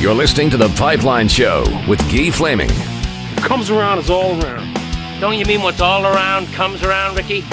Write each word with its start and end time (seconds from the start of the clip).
You're 0.00 0.14
listening 0.14 0.48
to 0.50 0.56
The 0.56 0.68
Pipeline 0.76 1.26
Show 1.26 1.64
with 1.88 1.98
Guy 2.02 2.30
Flaming. 2.30 2.70
Comes 3.38 3.68
around 3.68 3.98
is 3.98 4.08
all 4.08 4.40
around. 4.40 4.72
Don't 5.20 5.36
you 5.36 5.44
mean 5.44 5.60
what's 5.60 5.80
all 5.80 6.06
around 6.06 6.46
comes 6.52 6.84
around, 6.84 7.16
Ricky? 7.16 7.44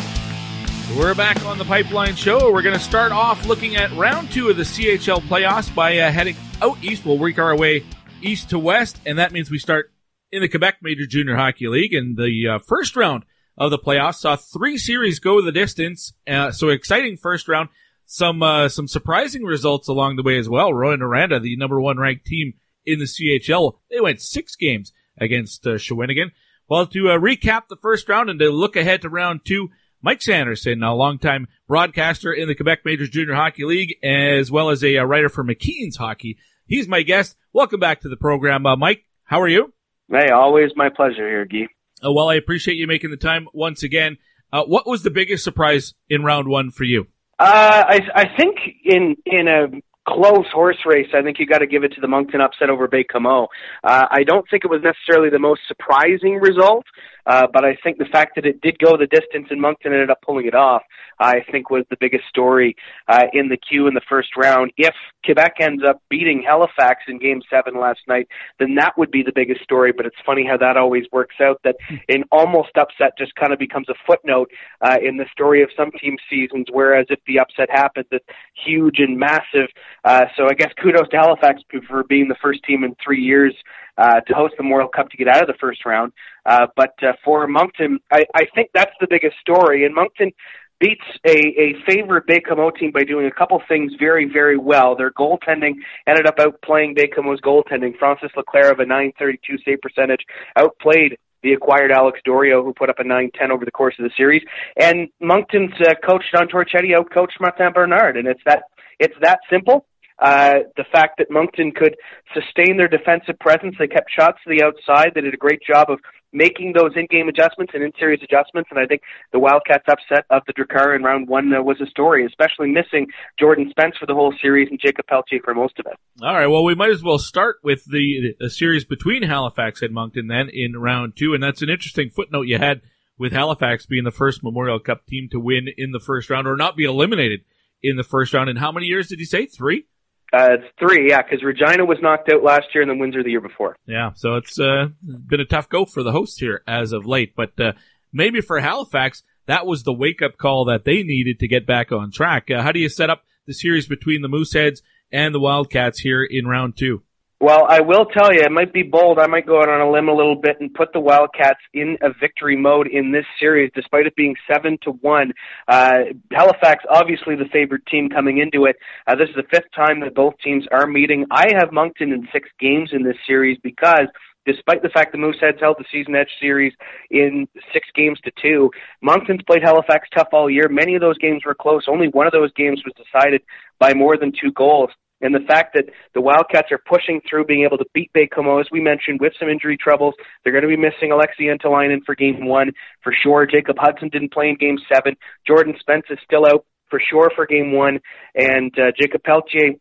We're 0.95 1.15
back 1.15 1.43
on 1.43 1.57
the 1.57 1.65
Pipeline 1.65 2.15
Show. 2.15 2.53
We're 2.53 2.61
going 2.61 2.77
to 2.77 2.79
start 2.79 3.11
off 3.11 3.47
looking 3.47 3.75
at 3.77 3.91
round 3.93 4.31
two 4.31 4.49
of 4.49 4.57
the 4.57 4.63
CHL 4.63 5.21
playoffs 5.21 5.73
by 5.73 5.97
uh, 5.97 6.11
heading 6.11 6.35
out 6.61 6.77
east. 6.83 7.03
We'll 7.03 7.17
work 7.17 7.39
our 7.39 7.57
way 7.57 7.83
east 8.21 8.51
to 8.51 8.59
west, 8.59 8.99
and 9.07 9.17
that 9.17 9.31
means 9.31 9.49
we 9.49 9.57
start 9.57 9.91
in 10.31 10.43
the 10.43 10.47
Quebec 10.47 10.75
Major 10.83 11.07
Junior 11.07 11.35
Hockey 11.37 11.67
League. 11.67 11.95
And 11.95 12.15
the 12.15 12.47
uh, 12.47 12.59
first 12.59 12.95
round 12.95 13.25
of 13.57 13.71
the 13.71 13.79
playoffs 13.79 14.17
saw 14.17 14.35
three 14.35 14.77
series 14.77 15.17
go 15.17 15.41
the 15.41 15.51
distance. 15.51 16.13
Uh, 16.27 16.51
so 16.51 16.69
exciting 16.69 17.17
first 17.17 17.47
round. 17.47 17.69
Some 18.05 18.43
uh, 18.43 18.69
some 18.69 18.87
surprising 18.87 19.43
results 19.43 19.87
along 19.87 20.15
the 20.15 20.23
way 20.23 20.37
as 20.37 20.47
well. 20.47 20.71
Rouyn-Noranda, 20.71 21.41
the 21.41 21.55
number 21.57 21.81
one 21.81 21.97
ranked 21.97 22.25
team 22.25 22.53
in 22.85 22.99
the 22.99 23.05
CHL, 23.05 23.77
they 23.89 23.99
went 23.99 24.21
six 24.21 24.55
games 24.55 24.93
against 25.17 25.65
uh, 25.65 25.71
Shawinigan. 25.71 26.31
Well, 26.67 26.85
to 26.87 27.09
uh, 27.09 27.17
recap 27.17 27.67
the 27.67 27.75
first 27.75 28.07
round 28.09 28.29
and 28.29 28.39
to 28.39 28.49
look 28.49 28.75
ahead 28.75 29.01
to 29.01 29.09
round 29.09 29.41
two, 29.45 29.69
Mike 30.01 30.21
Sanderson, 30.21 30.83
a 30.83 30.93
longtime 30.93 31.47
broadcaster 31.67 32.31
in 32.31 32.47
the 32.47 32.55
Quebec 32.55 32.79
Majors 32.85 33.09
Junior 33.09 33.33
Hockey 33.35 33.65
League, 33.65 33.95
as 34.03 34.51
well 34.51 34.69
as 34.69 34.83
a, 34.83 34.95
a 34.95 35.05
writer 35.05 35.29
for 35.29 35.43
McKeen's 35.43 35.97
Hockey. 35.97 36.37
He's 36.67 36.87
my 36.87 37.01
guest. 37.01 37.35
Welcome 37.53 37.79
back 37.79 38.01
to 38.01 38.09
the 38.09 38.17
program, 38.17 38.65
uh, 38.65 38.75
Mike. 38.75 39.03
How 39.23 39.41
are 39.41 39.47
you? 39.47 39.73
Hey, 40.09 40.29
always 40.29 40.71
my 40.75 40.89
pleasure 40.89 41.27
here, 41.27 41.45
Guy. 41.45 41.67
Uh, 42.03 42.11
well, 42.11 42.29
I 42.29 42.35
appreciate 42.35 42.77
you 42.77 42.87
making 42.87 43.09
the 43.09 43.17
time 43.17 43.47
once 43.53 43.81
again. 43.81 44.17
Uh, 44.51 44.63
what 44.63 44.87
was 44.87 45.03
the 45.03 45.09
biggest 45.09 45.43
surprise 45.43 45.93
in 46.09 46.23
round 46.23 46.47
one 46.47 46.71
for 46.71 46.83
you? 46.83 47.07
Uh, 47.37 47.83
I, 47.87 47.99
I 48.15 48.25
think 48.37 48.57
in 48.83 49.15
in 49.25 49.47
a 49.47 49.67
close 50.07 50.45
horse 50.53 50.77
race, 50.85 51.07
I 51.13 51.21
think 51.21 51.39
you 51.39 51.45
got 51.45 51.59
to 51.59 51.67
give 51.67 51.83
it 51.83 51.93
to 51.93 52.01
the 52.01 52.07
Moncton 52.07 52.39
upset 52.39 52.69
over 52.69 52.87
Baie-Comeau. 52.87 53.47
Uh, 53.83 54.05
I 54.09 54.23
don't 54.23 54.45
think 54.49 54.63
it 54.63 54.69
was 54.69 54.81
necessarily 54.83 55.31
the 55.31 55.39
most 55.39 55.61
surprising 55.67 56.35
result, 56.35 56.85
uh, 57.25 57.47
but 57.51 57.65
I 57.65 57.77
think 57.83 57.97
the 57.97 58.05
fact 58.05 58.35
that 58.35 58.45
it 58.45 58.61
did 58.61 58.77
go 58.79 58.97
the 58.97 59.07
distance 59.07 59.47
and 59.49 59.61
Moncton 59.61 59.93
ended 59.93 60.09
up 60.09 60.21
pulling 60.21 60.45
it 60.45 60.55
off, 60.55 60.83
I 61.19 61.41
think 61.51 61.69
was 61.69 61.85
the 61.89 61.97
biggest 61.99 62.25
story 62.29 62.75
uh, 63.07 63.25
in 63.33 63.49
the 63.49 63.57
queue 63.57 63.87
in 63.87 63.93
the 63.93 64.01
first 64.07 64.29
round. 64.37 64.71
If 64.77 64.93
Quebec 65.23 65.55
ends 65.59 65.83
up 65.87 66.01
beating 66.09 66.43
Halifax 66.45 67.03
in 67.07 67.19
Game 67.19 67.41
Seven 67.49 67.79
last 67.79 68.01
night, 68.07 68.27
then 68.59 68.75
that 68.75 68.93
would 68.97 69.11
be 69.11 69.23
the 69.23 69.31
biggest 69.33 69.61
story. 69.61 69.91
But 69.95 70.05
it's 70.05 70.15
funny 70.25 70.45
how 70.45 70.57
that 70.57 70.77
always 70.77 71.05
works 71.11 71.35
out. 71.41 71.59
That 71.63 71.75
an 72.09 72.23
almost 72.31 72.71
upset 72.77 73.17
just 73.17 73.33
kind 73.35 73.53
of 73.53 73.59
becomes 73.59 73.89
a 73.89 73.95
footnote 74.05 74.51
uh, 74.81 74.97
in 75.01 75.17
the 75.17 75.25
story 75.31 75.63
of 75.63 75.69
some 75.75 75.91
team 75.99 76.17
seasons. 76.29 76.67
Whereas 76.71 77.07
if 77.09 77.19
the 77.27 77.39
upset 77.39 77.69
happens, 77.69 78.07
it's 78.11 78.25
huge 78.53 78.99
and 78.99 79.17
massive. 79.17 79.69
Uh, 80.03 80.25
so 80.37 80.47
I 80.49 80.53
guess 80.53 80.71
kudos 80.81 81.09
to 81.09 81.17
Halifax 81.17 81.61
for 81.87 82.03
being 82.03 82.27
the 82.27 82.35
first 82.41 82.63
team 82.63 82.83
in 82.83 82.95
three 83.03 83.21
years 83.21 83.55
uh, 83.97 84.19
to 84.21 84.33
host 84.33 84.55
the 84.57 84.63
Memorial 84.63 84.89
Cup 84.89 85.09
to 85.09 85.17
get 85.17 85.27
out 85.27 85.41
of 85.41 85.47
the 85.47 85.59
first 85.59 85.85
round. 85.85 86.11
Uh, 86.45 86.67
but 86.75 86.93
uh, 87.01 87.13
for 87.23 87.47
Moncton, 87.47 87.99
I, 88.11 88.25
I 88.35 88.45
think 88.53 88.69
that's 88.73 88.93
the 88.99 89.07
biggest 89.09 89.35
story. 89.41 89.85
And 89.85 89.95
Moncton 89.95 90.31
beats 90.79 91.05
a, 91.25 91.31
a 91.31 91.73
favored 91.85 92.27
Baie-Comeau 92.27 92.75
team 92.77 92.91
by 92.91 93.03
doing 93.03 93.25
a 93.25 93.31
couple 93.31 93.61
things 93.67 93.93
very, 93.97 94.25
very 94.31 94.57
well. 94.57 94.95
Their 94.95 95.11
goaltending 95.11 95.75
ended 96.05 96.27
up 96.27 96.37
outplaying 96.37 96.97
Baie-Comeau's 96.97 97.41
goaltending. 97.41 97.97
Francis 97.97 98.31
Leclerc 98.35 98.73
of 98.73 98.79
a 98.79 98.85
932 98.85 99.57
save 99.65 99.81
percentage 99.81 100.21
outplayed 100.57 101.17
the 101.43 101.53
acquired 101.53 101.91
Alex 101.91 102.19
D'Orio, 102.25 102.63
who 102.63 102.73
put 102.73 102.89
up 102.89 102.99
a 102.99 103.03
9-10 103.03 103.51
over 103.51 103.65
the 103.65 103.71
course 103.71 103.95
of 103.99 104.03
the 104.03 104.11
series. 104.17 104.41
And 104.75 105.09
Moncton's 105.21 105.73
uh, 105.79 105.93
coach 106.03 106.23
John 106.33 106.47
Torchetti 106.47 106.91
outcoached 106.91 107.39
Martin 107.39 107.71
Bernard, 107.71 108.17
and 108.17 108.27
it's 108.27 108.41
that 108.45 108.63
it's 108.99 109.13
that 109.21 109.39
simple. 109.49 109.85
Uh, 110.17 110.59
the 110.77 110.85
fact 110.91 111.17
that 111.17 111.27
Moncton 111.29 111.71
could 111.71 111.95
sustain 112.33 112.77
their 112.77 112.87
defensive 112.87 113.37
presence, 113.39 113.75
they 113.77 113.87
kept 113.87 114.09
shots 114.09 114.39
to 114.43 114.49
the 114.49 114.63
outside. 114.63 115.11
They 115.13 115.21
did 115.21 115.33
a 115.33 115.37
great 115.37 115.61
job 115.61 115.89
of 115.89 115.99
making 116.35 116.73
those 116.73 116.91
in-game 116.95 117.29
adjustments 117.29 117.71
and 117.73 117.81
in-series 117.81 118.19
adjustments. 118.21 118.69
And 118.69 118.79
I 118.79 118.85
think 118.85 119.01
the 119.31 119.39
Wildcats' 119.39 119.85
upset 119.87 120.25
of 120.29 120.41
the 120.45 120.53
Drakkar 120.53 120.95
in 120.95 121.01
round 121.01 121.27
one 121.27 121.53
uh, 121.53 121.63
was 121.63 121.79
a 121.81 121.87
story, 121.87 122.25
especially 122.25 122.69
missing 122.69 123.07
Jordan 123.39 123.67
Spence 123.69 123.95
for 123.97 124.05
the 124.05 124.13
whole 124.13 124.33
series 124.41 124.67
and 124.69 124.79
Jacob 124.79 125.07
Pelletier 125.07 125.39
for 125.43 125.55
most 125.55 125.79
of 125.79 125.85
it. 125.85 125.97
All 126.21 126.33
right. 126.33 126.47
Well, 126.47 126.63
we 126.63 126.75
might 126.75 126.91
as 126.91 127.01
well 127.01 127.17
start 127.17 127.57
with 127.63 127.85
the, 127.85 128.35
the 128.39 128.49
series 128.49 128.83
between 128.85 129.23
Halifax 129.23 129.81
and 129.81 129.93
Moncton 129.93 130.27
then 130.27 130.49
in 130.51 130.73
round 130.73 131.15
two. 131.15 131.33
And 131.33 131.41
that's 131.41 131.61
an 131.61 131.69
interesting 131.69 132.09
footnote 132.09 132.43
you 132.43 132.57
had 132.57 132.81
with 133.17 133.31
Halifax 133.31 133.85
being 133.85 134.03
the 134.03 134.11
first 134.11 134.43
Memorial 134.43 134.79
Cup 134.79 135.05
team 135.05 135.29
to 135.31 135.39
win 135.39 135.67
in 135.77 135.91
the 135.91 136.01
first 136.01 136.29
round 136.29 136.47
or 136.47 136.57
not 136.57 136.75
be 136.75 136.83
eliminated 136.83 137.41
in 137.81 137.95
the 137.95 138.03
first 138.03 138.33
round. 138.33 138.49
In 138.49 138.57
how 138.57 138.71
many 138.71 138.87
years 138.87 139.07
did 139.07 139.19
you 139.19 139.25
say? 139.25 139.45
Three? 139.45 139.85
Uh, 140.35 140.55
it's 140.55 140.65
three, 140.77 141.09
yeah, 141.09 141.21
because 141.21 141.43
Regina 141.43 141.85
was 141.85 141.97
knocked 142.01 142.29
out 142.29 142.43
last 142.43 142.65
year 142.73 142.81
and 142.81 142.91
then 142.91 142.99
Windsor 142.99 143.23
the 143.23 143.29
year 143.29 143.39
before. 143.39 143.77
Yeah, 143.85 144.11
so 144.15 144.35
it's 144.35 144.59
uh, 144.59 144.87
been 145.01 145.39
a 145.39 145.45
tough 145.45 145.69
go 145.69 145.85
for 145.85 146.03
the 146.03 146.11
hosts 146.11 146.39
here 146.39 146.61
as 146.67 146.91
of 146.91 147.05
late. 147.05 147.35
But 147.37 147.57
uh, 147.59 147.71
maybe 148.11 148.41
for 148.41 148.59
Halifax, 148.59 149.23
that 149.45 149.65
was 149.65 149.83
the 149.83 149.93
wake 149.93 150.21
up 150.21 150.37
call 150.37 150.65
that 150.65 150.83
they 150.83 151.03
needed 151.03 151.39
to 151.39 151.47
get 151.47 151.65
back 151.65 151.93
on 151.93 152.11
track. 152.11 152.51
Uh, 152.51 152.61
how 152.61 152.73
do 152.73 152.79
you 152.79 152.89
set 152.89 153.09
up 153.09 153.23
the 153.47 153.53
series 153.53 153.87
between 153.87 154.21
the 154.21 154.27
Mooseheads 154.27 154.81
and 155.09 155.33
the 155.33 155.39
Wildcats 155.39 156.01
here 156.01 156.23
in 156.23 156.47
round 156.47 156.75
two? 156.77 157.03
Well, 157.41 157.65
I 157.67 157.81
will 157.81 158.05
tell 158.05 158.33
you, 158.33 158.41
it 158.41 158.51
might 158.51 158.71
be 158.71 158.83
bold. 158.83 159.19
I 159.19 159.27
might 159.27 159.45
go 159.45 159.59
out 159.59 159.67
on 159.67 159.81
a 159.81 159.91
limb 159.91 160.07
a 160.07 160.13
little 160.13 160.37
bit 160.37 160.55
and 160.61 160.73
put 160.73 160.93
the 160.93 161.01
Wildcats 161.01 161.59
in 161.73 161.97
a 162.01 162.09
victory 162.17 162.55
mode 162.55 162.87
in 162.87 163.11
this 163.11 163.25
series, 163.39 163.71
despite 163.75 164.07
it 164.07 164.15
being 164.15 164.35
seven 164.51 164.77
to 164.83 164.91
one. 164.91 165.33
Uh, 165.67 166.05
Halifax, 166.31 166.85
obviously 166.89 167.35
the 167.35 167.49
favored 167.51 167.85
team 167.87 168.09
coming 168.09 168.37
into 168.37 168.65
it. 168.65 168.77
Uh, 169.05 169.15
this 169.15 169.27
is 169.27 169.35
the 169.35 169.43
fifth 169.51 169.69
time 169.75 169.99
that 169.99 170.15
both 170.15 170.35
teams 170.41 170.65
are 170.71 170.87
meeting. 170.87 171.25
I 171.29 171.47
have 171.59 171.73
Moncton 171.73 172.13
in 172.13 172.25
six 172.31 172.47
games 172.57 172.91
in 172.93 173.03
this 173.03 173.17
series 173.27 173.57
because 173.61 174.07
despite 174.45 174.81
the 174.81 174.89
fact 174.89 175.11
the 175.11 175.17
Mooseheads 175.17 175.59
held 175.59 175.77
the 175.77 175.85
season 175.91 176.15
edge 176.15 176.29
series 176.39 176.71
in 177.09 177.47
six 177.73 177.87
games 177.95 178.19
to 178.23 178.31
two. 178.41 178.69
Moncton's 179.01 179.41
played 179.45 179.63
Halifax 179.63 180.07
tough 180.15 180.27
all 180.31 180.49
year. 180.49 180.67
Many 180.69 180.95
of 180.95 181.01
those 181.01 181.17
games 181.17 181.43
were 181.45 181.55
close. 181.55 181.85
Only 181.87 182.07
one 182.07 182.27
of 182.27 182.31
those 182.33 182.53
games 182.53 182.81
was 182.85 182.93
decided 182.93 183.41
by 183.79 183.93
more 183.93 184.17
than 184.17 184.31
two 184.31 184.51
goals. 184.51 184.91
And 185.21 185.33
the 185.33 185.45
fact 185.47 185.73
that 185.75 185.85
the 186.13 186.21
Wildcats 186.21 186.71
are 186.71 186.77
pushing 186.77 187.21
through 187.27 187.45
being 187.45 187.63
able 187.63 187.77
to 187.77 187.85
beat 187.93 188.11
Baie-Comeau, 188.13 188.59
as 188.59 188.67
we 188.71 188.81
mentioned, 188.81 189.21
with 189.21 189.33
some 189.39 189.49
injury 189.49 189.77
troubles. 189.77 190.13
They're 190.43 190.51
going 190.51 190.63
to 190.63 190.67
be 190.67 190.77
missing 190.77 191.11
Alexi 191.11 191.47
Entalainen 191.47 192.03
for 192.05 192.15
game 192.15 192.45
one 192.45 192.71
for 193.01 193.13
sure. 193.23 193.45
Jacob 193.45 193.77
Hudson 193.79 194.09
didn't 194.09 194.33
play 194.33 194.49
in 194.49 194.57
game 194.57 194.77
seven. 194.93 195.15
Jordan 195.47 195.75
Spence 195.79 196.05
is 196.09 196.19
still 196.25 196.45
out 196.45 196.65
for 196.89 196.99
sure 196.99 197.31
for 197.35 197.45
game 197.45 197.71
one. 197.71 197.99
And 198.35 198.77
uh, 198.77 198.91
Jacob 198.99 199.23
Pelletier 199.23 199.75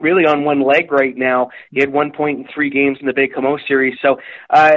really 0.00 0.26
on 0.26 0.44
one 0.44 0.62
leg 0.62 0.92
right 0.92 1.16
now. 1.16 1.48
He 1.70 1.80
had 1.80 1.92
one 1.92 2.12
point 2.12 2.38
in 2.38 2.44
three 2.54 2.70
games 2.70 2.98
in 3.00 3.06
the 3.06 3.14
Baie-Comeau 3.14 3.58
series. 3.66 3.98
So 4.02 4.20
uh, 4.50 4.72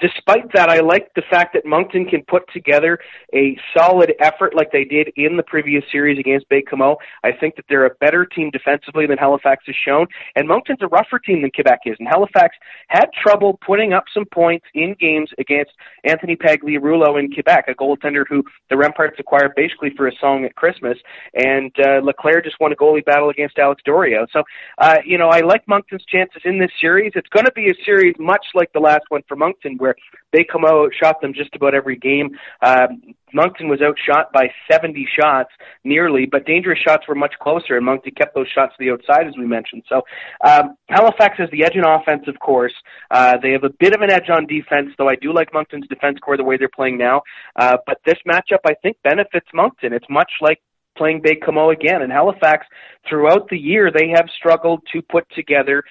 despite 0.00 0.52
that, 0.54 0.68
I 0.68 0.80
like 0.80 1.12
the 1.14 1.22
fact 1.30 1.54
that 1.54 1.64
Moncton 1.64 2.06
can 2.06 2.22
put 2.26 2.42
together 2.52 2.98
a 3.34 3.56
solid 3.76 4.14
effort 4.20 4.54
like 4.54 4.72
they 4.72 4.84
did 4.84 5.10
in 5.16 5.36
the 5.36 5.42
previous 5.42 5.84
series 5.90 6.18
against 6.18 6.48
Baie-Comeau. 6.48 6.96
I 7.22 7.32
think 7.32 7.56
that 7.56 7.64
they're 7.68 7.86
a 7.86 7.94
better 8.00 8.24
team 8.24 8.50
defensively 8.50 9.06
than 9.06 9.18
Halifax 9.18 9.64
has 9.66 9.76
shown, 9.76 10.06
and 10.36 10.48
Moncton's 10.48 10.80
a 10.82 10.88
rougher 10.88 11.18
team 11.18 11.42
than 11.42 11.50
Quebec 11.50 11.80
is. 11.86 11.96
And 11.98 12.08
Halifax 12.08 12.56
had 12.88 13.06
trouble 13.12 13.58
putting 13.64 13.92
up 13.92 14.04
some 14.12 14.24
points 14.26 14.66
in 14.74 14.94
games 14.98 15.30
against 15.38 15.72
Anthony 16.04 16.36
Pagliarulo 16.36 17.18
in 17.18 17.32
Quebec, 17.32 17.66
a 17.68 17.74
goaltender 17.74 18.24
who 18.28 18.42
the 18.70 18.76
Remparts 18.76 19.18
acquired 19.18 19.52
basically 19.56 19.90
for 19.96 20.08
a 20.08 20.12
song 20.20 20.44
at 20.44 20.54
Christmas. 20.56 20.98
And 21.34 21.72
uh, 21.78 22.00
Leclerc 22.02 22.44
just 22.44 22.56
won 22.60 22.72
a 22.72 22.76
goalie 22.76 23.04
battle 23.04 23.30
against 23.30 23.58
Alex 23.58 23.82
D'Orio. 23.84 24.26
So, 24.32 24.42
uh, 24.78 24.98
you 25.04 25.18
know, 25.18 25.28
I 25.28 25.40
like 25.40 25.66
Moncton's 25.68 26.04
chances 26.06 26.42
in 26.44 26.58
this 26.58 26.70
series. 26.80 27.12
It's 27.14 27.28
going 27.28 27.46
to 27.46 27.52
be 27.52 27.68
a 27.68 27.84
series 27.84 28.14
much 28.18 28.46
like 28.54 28.72
the 28.72 28.80
last 28.80 29.04
one 29.08 29.22
for 29.28 29.36
Moncton, 29.36 29.73
where 29.78 29.94
they 30.32 30.44
come 30.44 30.64
out 30.64 30.90
shot 31.00 31.20
them 31.20 31.32
just 31.34 31.54
about 31.54 31.74
every 31.74 31.96
game. 31.96 32.30
Um, 32.62 33.14
Moncton 33.32 33.68
was 33.68 33.80
outshot 33.82 34.32
by 34.32 34.48
70 34.70 35.06
shots, 35.18 35.50
nearly, 35.82 36.24
but 36.24 36.46
dangerous 36.46 36.78
shots 36.78 37.08
were 37.08 37.16
much 37.16 37.34
closer, 37.40 37.76
and 37.76 37.84
Moncton 37.84 38.12
kept 38.16 38.34
those 38.34 38.46
shots 38.48 38.74
to 38.78 38.84
the 38.84 38.92
outside, 38.92 39.26
as 39.26 39.34
we 39.36 39.44
mentioned. 39.44 39.82
So 39.88 40.02
um, 40.44 40.76
Halifax 40.88 41.38
has 41.38 41.50
the 41.50 41.64
edge 41.64 41.76
on 41.76 42.00
offense, 42.00 42.24
of 42.28 42.38
course. 42.38 42.74
Uh, 43.10 43.36
they 43.42 43.50
have 43.50 43.64
a 43.64 43.70
bit 43.70 43.94
of 43.94 44.02
an 44.02 44.10
edge 44.10 44.30
on 44.30 44.46
defense, 44.46 44.90
though 44.96 45.08
I 45.08 45.16
do 45.16 45.34
like 45.34 45.52
Moncton's 45.52 45.88
defense 45.88 46.18
core 46.20 46.36
the 46.36 46.44
way 46.44 46.56
they're 46.56 46.68
playing 46.68 46.96
now. 46.96 47.22
Uh, 47.56 47.76
but 47.86 47.98
this 48.06 48.18
matchup, 48.26 48.60
I 48.64 48.74
think, 48.74 48.98
benefits 49.02 49.48
Moncton. 49.52 49.92
It's 49.92 50.06
much 50.08 50.30
like 50.40 50.60
playing 50.96 51.22
Baie-Comeau 51.22 51.72
again. 51.72 52.02
And 52.02 52.12
Halifax, 52.12 52.66
throughout 53.08 53.48
the 53.48 53.58
year, 53.58 53.90
they 53.90 54.10
have 54.14 54.26
struggled 54.36 54.82
to 54.92 55.02
put 55.02 55.28
together 55.34 55.82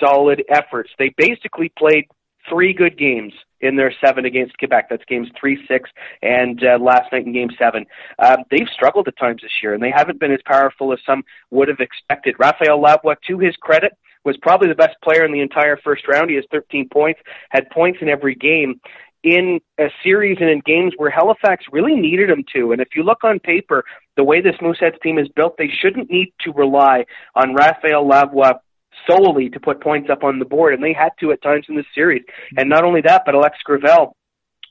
solid 0.00 0.42
efforts. 0.48 0.90
They 0.98 1.14
basically 1.16 1.70
played 1.76 2.06
three 2.48 2.72
good 2.72 2.98
games 2.98 3.32
in 3.60 3.76
their 3.76 3.92
seven 4.04 4.24
against 4.24 4.58
Quebec. 4.58 4.88
That's 4.90 5.04
games 5.08 5.28
three, 5.38 5.64
six, 5.66 5.90
and 6.22 6.62
uh, 6.62 6.78
last 6.78 7.12
night 7.12 7.26
in 7.26 7.32
game 7.32 7.50
seven. 7.58 7.86
Um, 8.18 8.38
they've 8.50 8.68
struggled 8.72 9.08
at 9.08 9.16
times 9.16 9.42
this 9.42 9.50
year, 9.62 9.74
and 9.74 9.82
they 9.82 9.92
haven't 9.94 10.20
been 10.20 10.32
as 10.32 10.40
powerful 10.44 10.92
as 10.92 10.98
some 11.06 11.22
would 11.50 11.68
have 11.68 11.80
expected. 11.80 12.36
Raphael 12.38 12.80
Lavoie, 12.80 13.16
to 13.28 13.38
his 13.38 13.56
credit, 13.56 13.96
was 14.24 14.36
probably 14.42 14.68
the 14.68 14.74
best 14.74 14.96
player 15.02 15.24
in 15.24 15.32
the 15.32 15.40
entire 15.40 15.76
first 15.76 16.06
round. 16.08 16.30
He 16.30 16.36
has 16.36 16.44
13 16.50 16.88
points, 16.92 17.20
had 17.50 17.70
points 17.70 17.98
in 18.02 18.08
every 18.08 18.34
game 18.34 18.80
in 19.22 19.60
a 19.78 19.86
series 20.04 20.38
and 20.40 20.48
in 20.48 20.60
games 20.64 20.92
where 20.96 21.10
Halifax 21.10 21.64
really 21.72 21.96
needed 21.96 22.30
him 22.30 22.44
to. 22.54 22.72
And 22.72 22.80
if 22.80 22.88
you 22.94 23.02
look 23.02 23.24
on 23.24 23.40
paper, 23.40 23.84
the 24.16 24.22
way 24.22 24.40
this 24.40 24.54
Mooseheads 24.60 25.00
team 25.02 25.18
is 25.18 25.28
built, 25.28 25.56
they 25.58 25.68
shouldn't 25.68 26.10
need 26.10 26.32
to 26.40 26.52
rely 26.52 27.06
on 27.34 27.54
Raphael 27.54 28.04
Lavoie 28.04 28.58
solely 29.08 29.48
to 29.50 29.60
put 29.60 29.80
points 29.80 30.08
up 30.10 30.24
on 30.24 30.38
the 30.38 30.44
board, 30.44 30.74
and 30.74 30.82
they 30.82 30.92
had 30.92 31.10
to 31.20 31.32
at 31.32 31.42
times 31.42 31.66
in 31.68 31.76
this 31.76 31.86
series. 31.94 32.22
And 32.56 32.68
not 32.68 32.84
only 32.84 33.00
that, 33.02 33.22
but 33.24 33.34
Alex 33.34 33.56
Gravel 33.64 34.16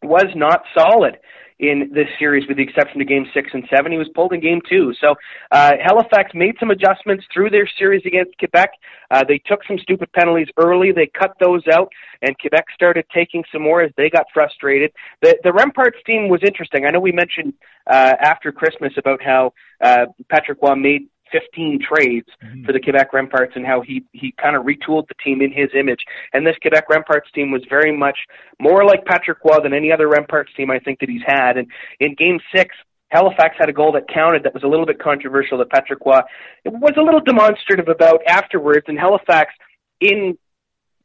was 0.03 0.27
not 0.35 0.63
solid 0.77 1.17
in 1.57 1.91
this 1.93 2.07
series, 2.19 2.45
with 2.47 2.57
the 2.57 2.63
exception 2.63 2.99
of 2.99 3.07
game 3.07 3.25
six 3.33 3.49
and 3.53 3.63
seven. 3.73 3.91
He 3.91 3.97
was 3.97 4.09
pulled 4.13 4.33
in 4.33 4.41
game 4.41 4.59
two. 4.69 4.93
So 4.99 5.15
uh, 5.51 5.71
Halifax 5.81 6.31
made 6.33 6.55
some 6.59 6.69
adjustments 6.69 7.23
through 7.33 7.49
their 7.49 7.67
series 7.79 8.01
against 8.05 8.37
Quebec. 8.37 8.71
Uh, 9.09 9.23
they 9.25 9.37
took 9.45 9.61
some 9.65 9.77
stupid 9.79 10.11
penalties 10.11 10.47
early. 10.57 10.91
They 10.91 11.07
cut 11.07 11.31
those 11.39 11.63
out, 11.71 11.91
and 12.21 12.37
Quebec 12.39 12.65
started 12.73 13.05
taking 13.13 13.43
some 13.53 13.61
more 13.61 13.81
as 13.81 13.91
they 13.95 14.09
got 14.09 14.25
frustrated. 14.33 14.91
The 15.21 15.37
the 15.43 15.51
Remparts 15.51 16.03
team 16.05 16.27
was 16.27 16.41
interesting. 16.45 16.85
I 16.85 16.91
know 16.91 16.99
we 16.99 17.13
mentioned 17.13 17.53
uh, 17.89 18.15
after 18.19 18.51
Christmas 18.51 18.91
about 18.97 19.23
how 19.23 19.53
uh, 19.81 20.07
Patrick 20.29 20.59
Roy 20.61 20.75
made 20.75 21.07
15 21.35 21.79
trades 21.81 22.27
mm-hmm. 22.43 22.65
for 22.65 22.71
the 22.71 22.79
Quebec 22.79 23.11
Remparts 23.11 23.55
and 23.55 23.65
how 23.65 23.81
he 23.81 24.05
he 24.13 24.33
kind 24.41 24.55
of 24.55 24.63
retooled 24.63 25.07
the 25.07 25.15
team 25.23 25.41
in 25.41 25.51
his 25.51 25.69
image. 25.77 25.99
And 26.33 26.45
this 26.47 26.55
Quebec 26.61 26.87
Remparts 26.89 27.31
team 27.33 27.51
was 27.51 27.63
very 27.69 27.95
much 27.95 28.17
more 28.59 28.85
like 28.85 29.05
Patrick 29.05 29.39
Roy 29.43 29.59
than 29.61 29.73
any 29.73 29.91
other 29.91 30.07
Remparts 30.07 30.53
team 30.55 30.71
I 30.71 30.79
think 30.79 30.99
that 30.99 31.09
he's 31.09 31.23
had. 31.25 31.57
And 31.57 31.67
in 31.99 32.15
Game 32.15 32.39
Six, 32.55 32.75
Halifax 33.09 33.55
had 33.57 33.69
a 33.69 33.73
goal 33.73 33.91
that 33.93 34.07
counted 34.13 34.43
that 34.43 34.53
was 34.53 34.63
a 34.63 34.67
little 34.67 34.85
bit 34.85 34.99
controversial 34.99 35.57
that 35.59 35.69
Patrick 35.69 35.99
Roy 36.05 36.21
was 36.65 36.93
a 36.97 37.01
little 37.01 37.21
demonstrative 37.21 37.87
about 37.87 38.21
afterwards. 38.27 38.85
And 38.87 38.97
Halifax, 38.97 39.53
in 39.99 40.37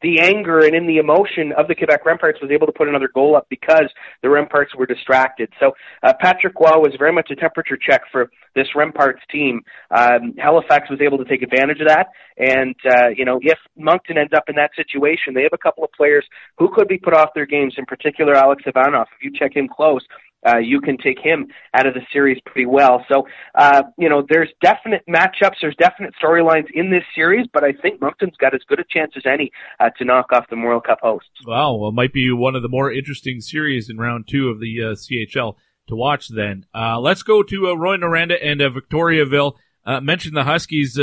the 0.03 0.21
anger 0.21 0.61
and 0.61 0.75
in 0.75 0.87
the 0.87 0.97
emotion 0.97 1.53
of 1.57 1.69
the 1.69 1.75
Quebec 1.75 2.05
Remparts 2.05 2.41
was 2.41 2.51
able 2.51 2.67
to 2.67 2.73
put 2.73 2.89
another 2.89 3.09
goal 3.13 3.37
up 3.37 3.47
because 3.49 3.91
the 4.23 4.29
Remparts 4.29 4.75
were 4.77 4.87
distracted. 4.87 5.51
So 5.61 5.73
uh, 6.03 6.13
Patrick 6.21 6.55
Roy 6.59 6.79
was 6.79 6.95
very 6.99 7.13
much 7.13 7.31
a 7.31 7.37
temperature 7.37 7.77
check 7.77 8.03
for 8.11 8.31
this 8.55 8.69
Remparts 8.75 9.21
team. 9.31 9.63
Um, 9.91 10.35
Halifax 10.39 10.91
was 10.91 11.01
able 11.01 11.19
to 11.19 11.25
take 11.25 11.43
advantage 11.43 11.81
of 11.81 11.89
that, 11.89 12.09
and 12.39 12.75
uh, 12.85 13.09
you 13.09 13.25
know 13.25 13.39
if 13.43 13.59
Moncton 13.77 14.19
ends 14.19 14.33
up 14.35 14.45
in 14.49 14.57
that 14.57 14.71
situation, 14.75 15.35
they 15.35 15.43
have 15.43 15.53
a 15.53 15.59
couple 15.59 15.85
of 15.85 15.91
players 15.93 16.25
who 16.59 16.71
could 16.75 16.89
be 16.89 16.99
put 16.99 17.15
off 17.15 17.31
their 17.35 17.47
games. 17.47 17.75
In 17.77 17.87
particular, 17.87 18.35
Alex 18.35 18.63
Ivanov. 18.67 19.07
If 19.19 19.25
you 19.25 19.33
check 19.37 19.55
him 19.55 19.69
close, 19.69 20.03
uh, 20.47 20.59
you 20.59 20.81
can 20.81 20.97
take 20.97 21.19
him 21.19 21.49
out 21.75 21.87
of 21.87 21.95
the 21.95 22.01
series 22.13 22.41
pretty 22.45 22.67
well. 22.67 23.05
So, 23.09 23.27
uh, 23.55 23.83
you 23.99 24.09
know, 24.09 24.25
there's 24.29 24.49
definite 24.63 25.03
matchups, 25.09 25.57
there's 25.61 25.77
definite 25.77 26.15
storylines 26.23 26.67
in 26.73 26.91
this 26.91 27.05
series, 27.15 27.47
but 27.53 27.65
I 27.65 27.73
think 27.73 28.01
Moncton's 28.01 28.37
got 28.37 28.55
as 28.55 28.61
good 28.67 28.81
a 28.81 28.85
chance 28.89 29.13
as 29.17 29.25
any 29.27 29.51
uh, 29.79 29.91
to 29.99 30.05
knock 30.05 30.27
off 30.33 30.49
the 30.49 30.57
Memorial 30.57 30.81
Cup 30.81 30.99
hosts. 31.03 31.29
Wow, 31.47 31.75
well, 31.77 31.91
it 31.91 31.95
might 31.95 32.13
be 32.13 32.31
one 32.33 32.57
of 32.57 32.63
the 32.63 32.69
more 32.69 32.93
interesting 32.93 33.41
series 33.41 33.91
in 33.91 33.99
round 33.99 34.29
two 34.29 34.49
of 34.49 34.61
the 34.61 34.83
uh, 34.83 34.87
CHL 34.95 35.57
to 35.89 35.97
watch 35.97 36.29
then. 36.29 36.67
Uh, 36.75 36.99
let's 37.01 37.23
go 37.23 37.43
to 37.43 37.69
uh, 37.69 37.75
Rouyn-Noranda 37.75 38.37
and 38.43 38.61
Victoriaville. 38.61 39.57
mentioned 40.03 40.37
the 40.37 40.45
Huskies 40.45 40.97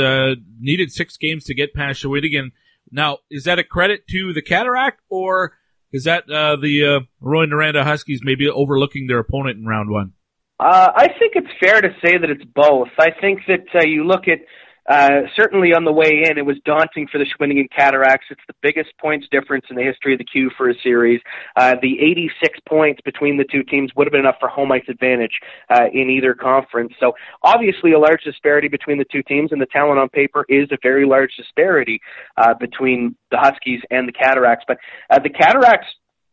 needed 0.58 0.90
six 0.90 1.16
games 1.16 1.44
to 1.44 1.54
get 1.54 1.74
past 1.74 2.02
Shawinigan. 2.02 2.50
Now, 2.90 3.18
is 3.30 3.44
that 3.44 3.58
a 3.58 3.64
credit 3.64 4.06
to 4.08 4.32
the 4.32 4.40
Cataract 4.42 5.00
or 5.10 5.52
is 5.92 6.04
that 6.04 6.30
uh, 6.30 6.56
the 6.56 6.84
uh, 6.84 7.00
Rouyn-Noranda 7.22 7.84
Huskies 7.84 8.20
maybe 8.22 8.48
overlooking 8.48 9.06
their 9.06 9.18
opponent 9.18 9.58
in 9.58 9.64
round 9.64 9.90
one? 9.90 10.12
Uh, 10.60 10.90
I 10.94 11.08
think 11.08 11.34
it's 11.36 11.48
fair 11.60 11.80
to 11.80 11.88
say 12.04 12.18
that 12.18 12.28
it's 12.28 12.44
both. 12.44 12.88
I 12.98 13.10
think 13.20 13.40
that 13.46 13.66
uh, 13.74 13.86
you 13.86 14.04
look 14.04 14.26
at 14.26 14.40
uh, 14.88 15.28
certainly 15.36 15.74
on 15.74 15.84
the 15.84 15.92
way 15.92 16.24
in, 16.28 16.38
it 16.38 16.46
was 16.46 16.56
daunting 16.64 17.06
for 17.10 17.18
the 17.18 17.26
Shawinigan 17.26 17.68
Cataracts. 17.70 18.26
It's 18.30 18.40
the 18.48 18.54
biggest 18.62 18.90
points 18.98 19.26
difference 19.30 19.66
in 19.68 19.76
the 19.76 19.82
history 19.82 20.14
of 20.14 20.18
the 20.18 20.24
Q 20.24 20.50
for 20.56 20.70
a 20.70 20.74
series. 20.82 21.20
Uh, 21.56 21.74
the 21.80 22.00
86 22.00 22.58
points 22.66 23.00
between 23.04 23.36
the 23.36 23.44
two 23.44 23.62
teams 23.62 23.90
would 23.94 24.06
have 24.06 24.12
been 24.12 24.22
enough 24.22 24.36
for 24.40 24.48
home 24.48 24.72
ice 24.72 24.84
advantage 24.88 25.40
uh, 25.68 25.84
in 25.92 26.08
either 26.08 26.34
conference. 26.34 26.94
So 26.98 27.12
obviously 27.42 27.92
a 27.92 27.98
large 27.98 28.22
disparity 28.24 28.68
between 28.68 28.98
the 28.98 29.06
two 29.10 29.22
teams, 29.22 29.52
and 29.52 29.60
the 29.60 29.66
talent 29.66 29.98
on 29.98 30.08
paper 30.08 30.46
is 30.48 30.68
a 30.72 30.78
very 30.82 31.06
large 31.06 31.32
disparity 31.36 32.00
uh, 32.36 32.54
between 32.58 33.14
the 33.30 33.38
Huskies 33.38 33.80
and 33.90 34.08
the 34.08 34.12
Cataracts. 34.12 34.64
But 34.66 34.78
uh, 35.10 35.18
the 35.18 35.30
Cataracts 35.30 35.88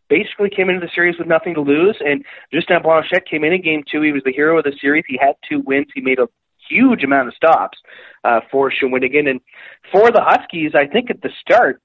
basically 0.09 0.49
came 0.49 0.69
into 0.69 0.79
the 0.79 0.91
series 0.93 1.17
with 1.17 1.27
nothing 1.27 1.55
to 1.55 1.61
lose. 1.61 1.97
And 1.99 2.23
Justin 2.53 2.81
Blanchette 2.83 3.27
came 3.29 3.43
in 3.43 3.53
in 3.53 3.61
game 3.61 3.83
two. 3.89 4.01
He 4.01 4.11
was 4.11 4.23
the 4.23 4.31
hero 4.31 4.57
of 4.57 4.63
the 4.63 4.73
series. 4.79 5.03
He 5.07 5.17
had 5.19 5.35
two 5.49 5.61
wins. 5.65 5.87
He 5.93 6.01
made 6.01 6.19
a 6.19 6.27
huge 6.69 7.03
amount 7.03 7.27
of 7.27 7.33
stops 7.35 7.77
uh, 8.23 8.41
for 8.51 8.71
Shawinigan. 8.71 9.29
And 9.29 9.41
for 9.91 10.11
the 10.11 10.21
Huskies, 10.21 10.71
I 10.75 10.87
think 10.87 11.09
at 11.09 11.21
the 11.21 11.29
start, 11.41 11.81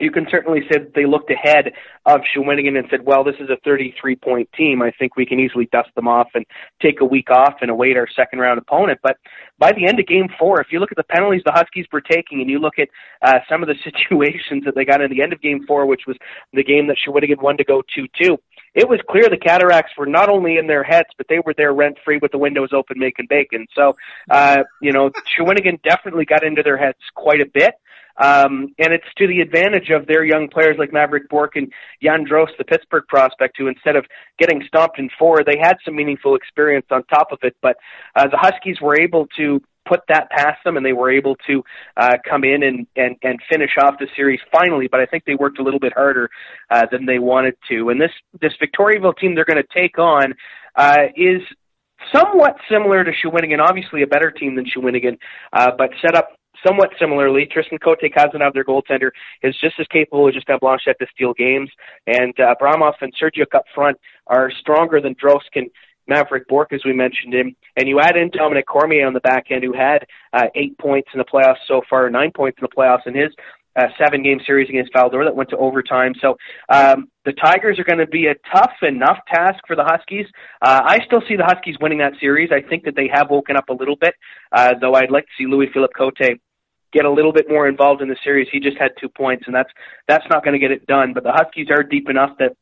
you 0.00 0.10
can 0.10 0.26
certainly 0.30 0.60
say 0.62 0.78
that 0.78 0.94
they 0.94 1.04
looked 1.04 1.30
ahead 1.30 1.72
of 2.06 2.22
Shawinigan 2.34 2.76
and 2.78 2.86
said, 2.90 3.04
well, 3.04 3.22
this 3.22 3.34
is 3.38 3.50
a 3.50 3.56
33 3.64 4.16
point 4.16 4.48
team. 4.56 4.82
I 4.82 4.90
think 4.98 5.14
we 5.14 5.26
can 5.26 5.38
easily 5.38 5.68
dust 5.70 5.90
them 5.94 6.08
off 6.08 6.28
and 6.34 6.44
take 6.80 7.00
a 7.00 7.04
week 7.04 7.30
off 7.30 7.56
and 7.60 7.70
await 7.70 7.96
our 7.96 8.08
second 8.16 8.38
round 8.38 8.58
opponent. 8.58 8.98
But 9.02 9.18
by 9.58 9.72
the 9.72 9.86
end 9.86 10.00
of 10.00 10.06
game 10.06 10.28
four, 10.38 10.60
if 10.60 10.68
you 10.70 10.80
look 10.80 10.90
at 10.90 10.96
the 10.96 11.04
penalties 11.04 11.42
the 11.44 11.52
Huskies 11.52 11.86
were 11.92 12.00
taking 12.00 12.40
and 12.40 12.48
you 12.48 12.58
look 12.58 12.78
at 12.78 12.88
uh, 13.22 13.40
some 13.48 13.62
of 13.62 13.68
the 13.68 13.74
situations 13.84 14.64
that 14.64 14.74
they 14.74 14.86
got 14.86 15.02
in 15.02 15.10
the 15.10 15.22
end 15.22 15.32
of 15.32 15.42
game 15.42 15.66
four, 15.66 15.84
which 15.84 16.02
was 16.06 16.16
the 16.54 16.64
game 16.64 16.86
that 16.88 16.96
Shawinigan 17.06 17.42
won 17.42 17.58
to 17.58 17.64
go 17.64 17.82
2 17.94 18.06
2, 18.22 18.38
it 18.74 18.88
was 18.88 19.00
clear 19.08 19.28
the 19.28 19.36
Cataracts 19.36 19.92
were 19.98 20.06
not 20.06 20.28
only 20.28 20.56
in 20.56 20.66
their 20.66 20.82
heads, 20.82 21.08
but 21.16 21.26
they 21.28 21.40
were 21.44 21.54
there 21.54 21.72
rent 21.72 21.98
free 22.04 22.18
with 22.20 22.32
the 22.32 22.38
windows 22.38 22.70
open 22.72 22.98
making 22.98 23.26
bacon. 23.28 23.66
So, 23.74 23.96
uh, 24.30 24.64
you 24.80 24.92
know, 24.92 25.10
Shawinigan 25.38 25.82
definitely 25.82 26.24
got 26.24 26.44
into 26.44 26.62
their 26.62 26.76
heads 26.76 26.98
quite 27.14 27.40
a 27.40 27.46
bit. 27.46 27.74
Um, 28.16 28.74
and 28.78 28.92
it's 28.92 29.06
to 29.16 29.26
the 29.26 29.40
advantage 29.40 29.88
of 29.88 30.06
their 30.06 30.24
young 30.24 30.48
players 30.48 30.76
like 30.78 30.92
Maverick 30.92 31.28
Bourque 31.30 31.56
and 31.56 31.72
Jan 32.02 32.26
Drozg, 32.26 32.50
the 32.58 32.64
Pittsburgh 32.64 33.04
prospect, 33.08 33.56
who 33.56 33.66
instead 33.66 33.96
of 33.96 34.04
getting 34.38 34.62
stomped 34.66 34.98
in 34.98 35.08
four, 35.18 35.42
they 35.42 35.56
had 35.58 35.76
some 35.84 35.96
meaningful 35.96 36.34
experience 36.34 36.86
on 36.90 37.02
top 37.04 37.32
of 37.32 37.38
it. 37.42 37.56
But 37.62 37.76
uh, 38.14 38.28
the 38.28 38.36
Huskies 38.36 38.80
were 38.80 39.00
able 39.00 39.26
to 39.38 39.62
put 39.90 40.00
that 40.08 40.30
past 40.30 40.62
them, 40.64 40.76
and 40.76 40.86
they 40.86 40.92
were 40.92 41.10
able 41.10 41.36
to 41.48 41.62
uh, 41.96 42.16
come 42.28 42.44
in 42.44 42.62
and, 42.62 42.86
and 42.96 43.16
and 43.22 43.38
finish 43.50 43.72
off 43.82 43.94
the 43.98 44.06
series 44.14 44.40
finally. 44.52 44.88
But 44.90 45.00
I 45.00 45.06
think 45.06 45.24
they 45.24 45.34
worked 45.34 45.58
a 45.58 45.62
little 45.62 45.80
bit 45.80 45.92
harder 45.94 46.30
uh, 46.70 46.86
than 46.90 47.06
they 47.06 47.18
wanted 47.18 47.56
to. 47.70 47.90
And 47.90 48.00
this 48.00 48.12
this 48.40 48.52
Victoriaville 48.62 49.18
team 49.18 49.34
they're 49.34 49.44
going 49.44 49.62
to 49.62 49.80
take 49.80 49.98
on 49.98 50.34
uh, 50.76 51.06
is 51.16 51.42
somewhat 52.14 52.56
similar 52.70 53.04
to 53.04 53.10
Shawinigan, 53.10 53.58
obviously 53.60 54.02
a 54.02 54.06
better 54.06 54.30
team 54.30 54.54
than 54.54 54.64
Shawinigan, 54.64 55.18
uh, 55.52 55.72
but 55.76 55.90
set 56.00 56.14
up 56.14 56.30
somewhat 56.66 56.90
similarly. 56.98 57.48
Tristan 57.50 57.78
Cote 57.78 58.00
Cazenave, 58.00 58.54
their 58.54 58.64
goaltender, 58.64 59.10
is 59.42 59.56
just 59.60 59.74
as 59.78 59.86
capable 59.88 60.28
as 60.28 60.34
Justin 60.34 60.58
Blanchette 60.60 60.98
to 61.00 61.06
steal 61.14 61.34
games, 61.34 61.70
and 62.06 62.34
uh, 62.38 62.54
Abramov 62.54 62.94
and 63.00 63.12
Sergiuk 63.20 63.54
up 63.54 63.64
front 63.74 63.98
are 64.26 64.50
stronger 64.60 65.00
than 65.00 65.14
Droskin 65.14 65.70
Maverick 66.10 66.46
Bourque, 66.48 66.72
as 66.72 66.82
we 66.84 66.92
mentioned 66.92 67.32
him, 67.32 67.56
and 67.76 67.88
you 67.88 68.00
add 68.00 68.16
in 68.16 68.30
Dominic 68.30 68.66
Cormier 68.66 69.06
on 69.06 69.14
the 69.14 69.20
back 69.20 69.46
end, 69.50 69.62
who 69.64 69.72
had 69.72 70.00
uh, 70.32 70.46
eight 70.54 70.76
points 70.78 71.08
in 71.14 71.18
the 71.18 71.24
playoffs 71.24 71.62
so 71.66 71.80
far, 71.88 72.10
nine 72.10 72.32
points 72.34 72.58
in 72.60 72.66
the 72.68 72.76
playoffs 72.76 73.06
in 73.06 73.14
his 73.14 73.30
uh, 73.76 73.86
seven 73.96 74.22
game 74.22 74.40
series 74.44 74.68
against 74.68 74.92
Val-d'Or 74.92 75.24
that 75.24 75.36
went 75.36 75.48
to 75.50 75.56
overtime. 75.56 76.12
So 76.20 76.36
um, 76.68 77.08
the 77.24 77.32
Tigers 77.32 77.78
are 77.78 77.84
going 77.84 77.98
to 77.98 78.06
be 78.06 78.26
a 78.26 78.34
tough 78.52 78.72
enough 78.82 79.18
task 79.32 79.60
for 79.66 79.76
the 79.76 79.84
Huskies. 79.84 80.26
Uh, 80.60 80.82
I 80.84 80.98
still 81.06 81.22
see 81.28 81.36
the 81.36 81.44
Huskies 81.44 81.76
winning 81.80 81.98
that 81.98 82.14
series. 82.20 82.50
I 82.52 82.66
think 82.68 82.84
that 82.84 82.96
they 82.96 83.08
have 83.12 83.30
woken 83.30 83.56
up 83.56 83.68
a 83.68 83.72
little 83.72 83.96
bit, 83.96 84.14
uh, 84.52 84.74
though 84.80 84.94
I'd 84.94 85.10
like 85.10 85.24
to 85.24 85.32
see 85.38 85.46
Louis 85.46 85.68
Philippe 85.72 85.94
Cote 85.96 86.40
get 86.92 87.04
a 87.04 87.10
little 87.10 87.32
bit 87.32 87.46
more 87.48 87.68
involved 87.68 88.02
in 88.02 88.08
the 88.08 88.16
series. 88.24 88.48
He 88.50 88.58
just 88.58 88.76
had 88.76 88.90
two 89.00 89.08
points, 89.08 89.44
and 89.46 89.54
that's 89.54 89.70
that's 90.08 90.24
not 90.28 90.44
going 90.44 90.54
to 90.54 90.58
get 90.58 90.72
it 90.72 90.86
done. 90.86 91.12
But 91.14 91.22
the 91.22 91.32
Huskies 91.32 91.68
are 91.70 91.84
deep 91.84 92.10
enough 92.10 92.36
that 92.38 92.56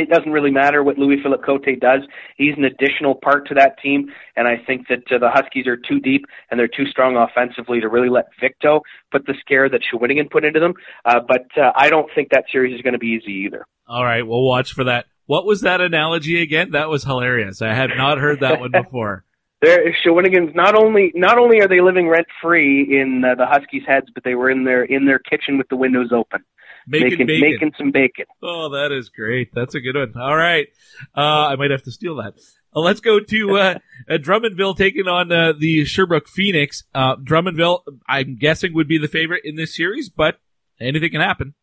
it 0.00 0.10
doesn't 0.10 0.32
really 0.32 0.50
matter 0.50 0.82
what 0.82 0.98
Louis 0.98 1.16
Philippe 1.22 1.44
Cote 1.44 1.66
does. 1.80 2.00
He's 2.36 2.54
an 2.56 2.64
additional 2.64 3.14
part 3.14 3.46
to 3.48 3.54
that 3.54 3.78
team, 3.82 4.10
and 4.36 4.46
I 4.46 4.56
think 4.66 4.88
that 4.88 5.10
uh, 5.10 5.18
the 5.18 5.30
Huskies 5.30 5.66
are 5.66 5.76
too 5.76 6.00
deep 6.00 6.24
and 6.50 6.58
they're 6.58 6.68
too 6.68 6.86
strong 6.86 7.16
offensively 7.16 7.80
to 7.80 7.88
really 7.88 8.08
let 8.08 8.26
Victo 8.40 8.82
put 9.10 9.26
the 9.26 9.34
scare 9.40 9.68
that 9.68 9.80
Shawinigan 9.82 10.30
put 10.30 10.44
into 10.44 10.60
them. 10.60 10.74
Uh, 11.04 11.20
but 11.26 11.46
uh, 11.56 11.72
I 11.74 11.90
don't 11.90 12.10
think 12.14 12.30
that 12.30 12.44
series 12.50 12.74
is 12.74 12.82
going 12.82 12.94
to 12.94 12.98
be 12.98 13.18
easy 13.20 13.44
either. 13.46 13.66
All 13.86 14.04
right, 14.04 14.26
we'll 14.26 14.44
watch 14.44 14.72
for 14.72 14.84
that. 14.84 15.06
What 15.26 15.44
was 15.44 15.62
that 15.62 15.80
analogy 15.80 16.40
again? 16.40 16.70
That 16.70 16.88
was 16.88 17.04
hilarious. 17.04 17.60
I 17.60 17.74
had 17.74 17.90
not 17.96 18.18
heard 18.18 18.40
that 18.40 18.60
one 18.60 18.70
before. 18.70 19.24
They're, 19.60 19.92
Shawinigan's 20.06 20.54
not 20.54 20.76
only 20.76 21.10
not 21.16 21.36
only 21.36 21.60
are 21.60 21.66
they 21.66 21.80
living 21.80 22.08
rent 22.08 22.28
free 22.40 22.82
in 22.82 23.24
uh, 23.24 23.34
the 23.34 23.44
Huskies' 23.44 23.82
heads, 23.86 24.06
but 24.14 24.22
they 24.22 24.36
were 24.36 24.48
in 24.48 24.62
their 24.62 24.84
in 24.84 25.04
their 25.04 25.18
kitchen 25.18 25.58
with 25.58 25.68
the 25.68 25.76
windows 25.76 26.10
open 26.12 26.44
making 26.88 27.10
making, 27.10 27.26
bacon. 27.26 27.50
making 27.50 27.72
some 27.78 27.90
bacon. 27.90 28.24
Oh, 28.42 28.70
that 28.70 28.92
is 28.92 29.08
great. 29.10 29.50
That's 29.54 29.74
a 29.74 29.80
good 29.80 29.96
one. 29.96 30.14
All 30.20 30.36
right. 30.36 30.68
Uh, 31.16 31.48
I 31.48 31.56
might 31.56 31.70
have 31.70 31.82
to 31.82 31.90
steal 31.90 32.16
that. 32.16 32.34
Uh, 32.74 32.80
let's 32.80 33.00
go 33.00 33.20
to 33.20 33.56
uh, 33.56 33.74
uh, 34.10 34.14
Drummondville 34.14 34.76
taking 34.76 35.08
on 35.08 35.32
uh, 35.32 35.52
the 35.58 35.84
Sherbrooke 35.84 36.28
Phoenix. 36.28 36.84
Uh, 36.94 37.16
Drummondville, 37.16 37.82
I'm 38.08 38.36
guessing, 38.36 38.74
would 38.74 38.88
be 38.88 38.98
the 38.98 39.08
favorite 39.08 39.42
in 39.44 39.56
this 39.56 39.76
series, 39.76 40.08
but 40.08 40.38
anything 40.80 41.10
can 41.10 41.20
happen. 41.20 41.54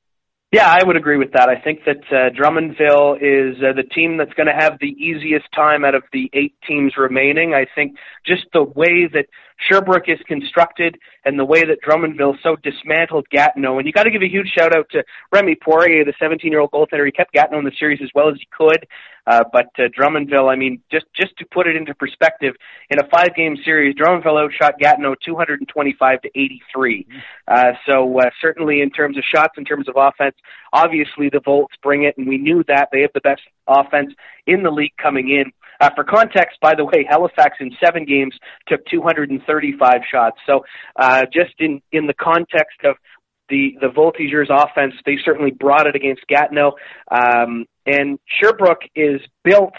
Yeah, 0.52 0.72
I 0.72 0.86
would 0.86 0.96
agree 0.96 1.18
with 1.18 1.34
that. 1.34 1.50
I 1.50 1.60
think 1.60 1.82
that 1.86 1.98
uh, 2.10 2.30
Drummondville 2.30 3.18
is 3.18 3.58
uh, 3.62 3.74
the 3.74 3.84
team 3.84 4.18
that's 4.18 4.34
going 4.34 4.48
to 4.48 4.54
have 4.54 4.78
the 4.80 4.88
easiest 4.88 5.52
time 5.54 5.84
out 5.84 5.96
of 5.96 6.04
the 6.14 6.30
eight 6.34 6.56
teams 6.66 6.94
remaining. 6.98 7.54
I 7.54 7.66
think 7.74 7.98
just 8.26 8.44
the 8.54 8.64
way 8.64 9.08
that 9.12 9.26
Sherbrooke 9.58 10.08
is 10.08 10.20
constructed 10.28 10.98
and 11.24 11.40
the 11.40 11.46
way 11.46 11.62
that 11.62 11.80
Drummondville 11.82 12.36
so 12.44 12.56
dismantled 12.58 13.28
Gatineau. 13.30 13.78
And 13.78 13.88
you 13.88 13.94
got 13.94 14.04
to 14.04 14.12
give 14.12 14.22
a 14.22 14.30
huge 14.30 14.50
shout 14.50 14.76
out 14.76 14.90
to 14.92 15.04
Remy 15.32 15.56
Poirier, 15.56 16.06
the 16.06 16.14
17 16.20 16.52
year 16.52 16.62
old 16.62 16.72
goaltender. 16.72 17.06
He 17.06 17.12
kept 17.12 17.34
Gatineau 17.34 17.60
in 17.60 17.66
the 17.66 17.72
series 17.80 18.00
as 18.04 18.10
well 18.14 18.30
as 18.30 18.36
he 18.40 18.48
could. 18.52 18.88
Uh, 19.28 19.44
but 19.52 19.68
uh, 19.80 19.84
Drummondville, 19.98 20.52
I 20.52 20.56
mean, 20.56 20.82
just 20.92 21.06
just 21.16 21.36
to 21.38 21.46
put 21.46 21.68
it 21.68 21.76
into 21.76 21.96
perspective, 21.96 22.54
in 22.92 23.00
a 23.00 23.08
five 23.10 23.36
game 23.36 23.58
series, 23.66 23.96
Drummondville 23.96 24.44
outshot 24.44 24.78
Gatineau 24.80 25.16
225 25.26 26.22
to 26.22 26.28
83. 26.36 27.08
Uh, 27.48 27.72
so 27.90 28.20
uh, 28.20 28.30
certainly 28.40 28.82
in 28.82 28.92
terms 28.92 29.18
of 29.18 29.24
shots, 29.24 29.56
in 29.58 29.66
terms 29.66 29.88
of 29.90 29.96
offense, 29.98 30.36
obviously 30.72 31.30
the 31.30 31.40
Volts 31.44 31.74
bring 31.82 32.04
it, 32.04 32.16
and 32.18 32.28
we 32.28 32.38
knew 32.38 32.64
that 32.68 32.90
they 32.92 33.02
have 33.02 33.14
the 33.14 33.22
best 33.22 33.42
offense 33.68 34.14
in 34.46 34.62
the 34.62 34.72
league 34.72 34.96
coming 35.02 35.30
in. 35.30 35.52
Uh, 35.80 35.90
for 35.96 36.04
context, 36.04 36.60
by 36.62 36.74
the 36.76 36.86
way, 36.86 37.06
Halifax 37.10 37.58
in 37.60 37.72
seven 37.84 38.06
games 38.06 38.34
took 38.68 38.86
235 38.88 39.94
shots. 40.10 40.38
So 40.46 40.66
uh, 40.96 41.26
just 41.32 41.54
in 41.60 41.82
in 41.92 42.08
the 42.08 42.14
context 42.14 42.80
of 42.84 42.96
the 43.50 43.78
the 43.82 43.88
Voltigeurs 43.88 44.50
offense, 44.50 44.94
they 45.06 45.18
certainly 45.24 45.52
brought 45.52 45.88
it 45.88 45.96
against 45.96 46.26
Gatineau. 46.28 46.74
Um, 47.12 47.66
and 47.86 48.20
Sherbrooke 48.40 48.84
is 48.96 49.22
built 49.44 49.76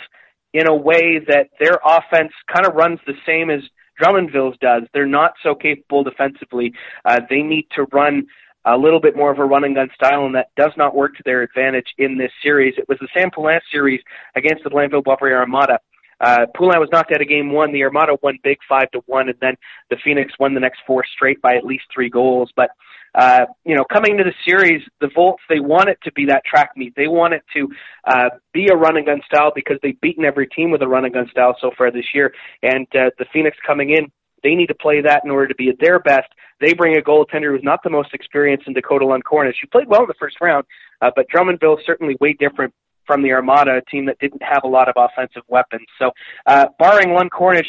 in 0.53 0.69
a 0.69 0.75
way 0.75 1.19
that 1.26 1.49
their 1.61 1.79
offense 1.85 2.33
kind 2.53 2.67
of 2.67 2.75
runs 2.75 3.00
the 3.07 3.15
same 3.26 3.50
as 3.50 3.61
Drummondville's 4.00 4.57
does. 4.61 4.83
They're 4.93 5.07
not 5.07 5.33
so 5.43 5.55
capable 5.55 6.05
defensively. 6.05 6.73
Uh, 7.05 7.21
they 7.29 7.43
need 7.43 7.67
to 7.76 7.85
run 7.93 8.26
a 8.66 8.76
little 8.76 9.00
bit 9.00 9.16
more 9.16 9.30
of 9.30 9.38
a 9.38 9.44
run 9.44 9.64
and 9.64 9.75
gun 9.75 9.88
style, 9.94 10.26
and 10.26 10.35
that 10.35 10.50
does 10.56 10.73
not 10.76 10.94
work 10.94 11.16
to 11.16 11.23
their 11.25 11.42
advantage 11.42 11.87
in 11.99 12.18
this 12.18 12.32
series. 12.42 12.75
It 12.76 12.88
was 12.88 12.99
the 13.00 13.08
Sam 13.16 13.30
Poulin 13.32 13.61
series 13.70 14.00
against 14.35 14.64
the 14.64 14.70
Blainville 14.70 15.04
Boisbriand 15.04 15.38
Armada. 15.38 15.78
Uh, 16.20 16.46
Poulin 16.56 16.80
was 16.80 16.88
knocked 16.90 17.12
out 17.12 17.20
of 17.20 17.28
game 17.28 17.52
one. 17.52 17.73
The 17.73 17.85
Armada 17.85 18.16
won 18.23 18.38
big 18.42 18.58
five 18.68 18.90
to 18.92 19.02
one, 19.06 19.28
and 19.28 19.38
then 19.40 19.54
the 19.90 19.96
Phoenix 20.02 20.32
won 20.40 20.54
the 20.54 20.61
next 20.61 20.80
four 20.87 21.04
straight 21.14 21.40
by 21.42 21.56
at 21.56 21.64
least 21.64 21.85
three 21.94 22.08
goals. 22.08 22.50
But 22.56 22.70
uh, 23.14 23.46
you 23.64 23.75
know, 23.76 23.85
coming 23.90 24.12
into 24.12 24.25
the 24.25 24.35
series, 24.44 24.82
the 25.00 25.11
Volts 25.14 25.42
they 25.49 25.61
want 25.61 25.88
it 25.88 25.99
to 26.04 26.12
be 26.12 26.26
that 26.26 26.44
track 26.44 26.70
meet. 26.76 26.94
They 26.96 27.08
want 27.08 27.35
it 27.35 27.42
to 27.54 27.68
uh, 28.04 28.30
be 28.52 28.68
a 28.70 28.76
run 28.76 28.96
and 28.96 29.06
gun 29.06 29.20
style 29.26 29.52
because 29.54 29.78
they've 29.82 30.00
beaten 30.00 30.25
every 30.25 30.46
team 30.46 30.70
with 30.70 30.82
a 30.82 30.88
run 30.88 31.04
and 31.04 31.14
gun 31.14 31.28
style 31.30 31.56
so 31.61 31.70
far 31.76 31.90
this 31.90 32.14
year. 32.14 32.35
And 32.62 32.87
uh, 32.94 33.11
the 33.18 33.26
Phoenix 33.32 33.56
coming 33.66 33.90
in, 33.90 34.11
they 34.42 34.54
need 34.54 34.66
to 34.66 34.75
play 34.75 35.02
that 35.02 35.23
in 35.25 35.30
order 35.30 35.49
to 35.49 35.54
be 35.54 35.68
at 35.68 35.76
their 35.80 35.99
best. 35.99 36.28
They 36.61 36.73
bring 36.75 36.97
a 36.97 37.01
goaltender 37.01 37.53
who's 37.53 37.63
not 37.63 37.83
the 37.83 37.91
most 37.91 38.15
experienced 38.15 38.67
in 38.67 38.73
Dakota 38.73 39.07
Lund 39.07 39.25
Cornish. 39.25 39.57
She 39.61 39.67
played 39.67 39.89
well 39.89 40.03
in 40.03 40.09
the 40.09 40.15
first 40.19 40.37
round, 40.41 40.65
uh, 41.01 41.11
but 41.15 41.27
Drummondville 41.35 41.79
is 41.79 41.87
certainly 41.87 42.17
way 42.21 42.33
different 42.33 42.73
from 43.07 43.23
the 43.23 43.33
Armada, 43.33 43.77
a 43.77 43.91
team 43.91 44.07
that 44.07 44.19
didn't 44.19 44.43
have 44.43 44.65
a 44.65 44.69
lot 44.69 44.89
of 44.89 44.95
offensive 44.97 45.43
weapons. 45.49 45.87
So, 45.99 46.11
uh, 46.47 46.67
barring 46.79 47.13
Lund 47.13 47.31
Cornish 47.31 47.69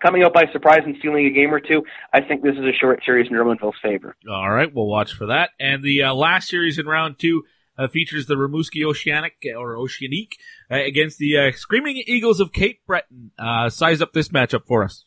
coming 0.00 0.22
out 0.22 0.32
by 0.32 0.44
surprise 0.52 0.80
and 0.84 0.96
stealing 0.98 1.26
a 1.26 1.30
game 1.30 1.52
or 1.52 1.60
two, 1.60 1.82
I 2.12 2.20
think 2.20 2.42
this 2.42 2.54
is 2.54 2.64
a 2.64 2.72
short 2.72 3.02
series 3.04 3.28
in 3.28 3.36
Drummondville's 3.36 3.76
favor. 3.82 4.16
All 4.30 4.50
right, 4.50 4.72
we'll 4.72 4.86
watch 4.86 5.12
for 5.12 5.26
that. 5.26 5.50
And 5.60 5.82
the 5.82 6.04
uh, 6.04 6.14
last 6.14 6.48
series 6.48 6.78
in 6.78 6.86
round 6.86 7.18
two 7.18 7.44
uh, 7.78 7.88
features 7.88 8.26
the 8.26 8.34
Rimouski 8.34 8.84
Oceanic 8.84 9.34
or 9.56 9.76
Oceanique 9.76 10.34
uh, 10.70 10.76
against 10.76 11.18
the 11.18 11.38
uh, 11.38 11.52
Screaming 11.52 12.02
Eagles 12.06 12.40
of 12.40 12.52
Cape 12.52 12.80
Breton. 12.86 13.32
Uh, 13.38 13.68
size 13.68 14.00
up 14.00 14.12
this 14.12 14.28
matchup 14.28 14.66
for 14.66 14.84
us. 14.84 15.04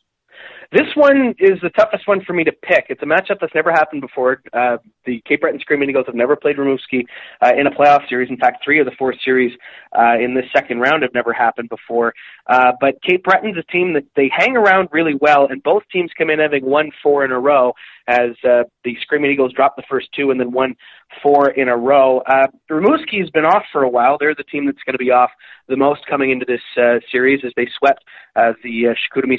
This 0.72 0.86
one 0.94 1.34
is 1.40 1.60
the 1.64 1.72
toughest 1.72 2.08
one 2.08 2.24
for 2.24 2.34
me 2.34 2.44
to 2.44 2.52
pick. 2.52 2.86
It's 2.90 3.02
a 3.02 3.06
matchup 3.06 3.40
that's 3.42 3.56
never 3.56 3.72
happened 3.72 4.02
before. 4.02 4.44
Uh, 4.54 4.78
the 5.04 5.20
Cape 5.28 5.42
Breton 5.42 5.60
Screaming 5.60 5.90
Eagles 5.90 6.06
have 6.06 6.14
never 6.14 6.36
played 6.36 6.58
Rimouski 6.58 7.06
uh, 7.42 7.52
in 7.58 7.66
a 7.66 7.72
playoff 7.72 8.08
series. 8.08 8.30
In 8.30 8.38
fact, 8.38 8.64
three 8.64 8.80
of 8.80 8.86
the 8.86 8.92
four 8.92 9.16
series 9.26 9.52
uh, 9.98 10.20
in 10.24 10.36
this 10.36 10.46
second 10.56 10.80
round 10.80 11.02
have 11.02 11.14
never 11.16 11.34
happened 11.34 11.70
before. 11.70 12.14
Uh, 12.46 12.74
but 12.80 13.02
Cape 13.02 13.24
Breton's 13.24 13.58
a 13.58 13.64
team 13.72 13.94
that 13.94 14.06
they 14.16 14.30
hang 14.32 14.56
around 14.56 14.90
really 14.92 15.16
well, 15.20 15.48
and 15.50 15.64
both 15.64 15.82
teams 15.92 16.12
come 16.16 16.30
in 16.30 16.38
having 16.38 16.64
won 16.64 16.92
four 17.02 17.26
in 17.26 17.32
a 17.32 17.40
row 17.40 17.74
as 18.10 18.32
uh, 18.44 18.64
the 18.84 18.98
Screaming 19.02 19.32
Eagles 19.32 19.54
dropped 19.54 19.78
the 19.78 19.84
first 19.88 20.08
two 20.16 20.32
and 20.32 20.40
then 20.40 20.52
won 20.52 20.76
four 21.22 21.52
in 21.52 21.70
a 21.70 21.78
row. 21.78 22.22
Uh, 22.26 22.48
Rimouski's 22.70 23.30
been 23.30 23.46
off 23.46 23.64
for 23.72 23.84
a 23.84 23.90
while. 23.90 24.18
They're 24.20 24.34
the 24.34 24.44
team 24.44 24.66
that's 24.66 24.82
going 24.84 24.96
to 24.96 25.00
be 25.00 25.12
off 25.12 25.30
the 25.68 25.78
most 25.78 26.02
coming 26.10 26.32
into 26.32 26.46
this 26.46 26.62
uh, 26.76 27.00
series 27.12 27.42
as 27.46 27.52
they 27.56 27.68
swept 27.78 28.04
uh, 28.36 28.54
the 28.64 28.88
uh, 28.88 28.94
Chicoutimi. 28.98 29.38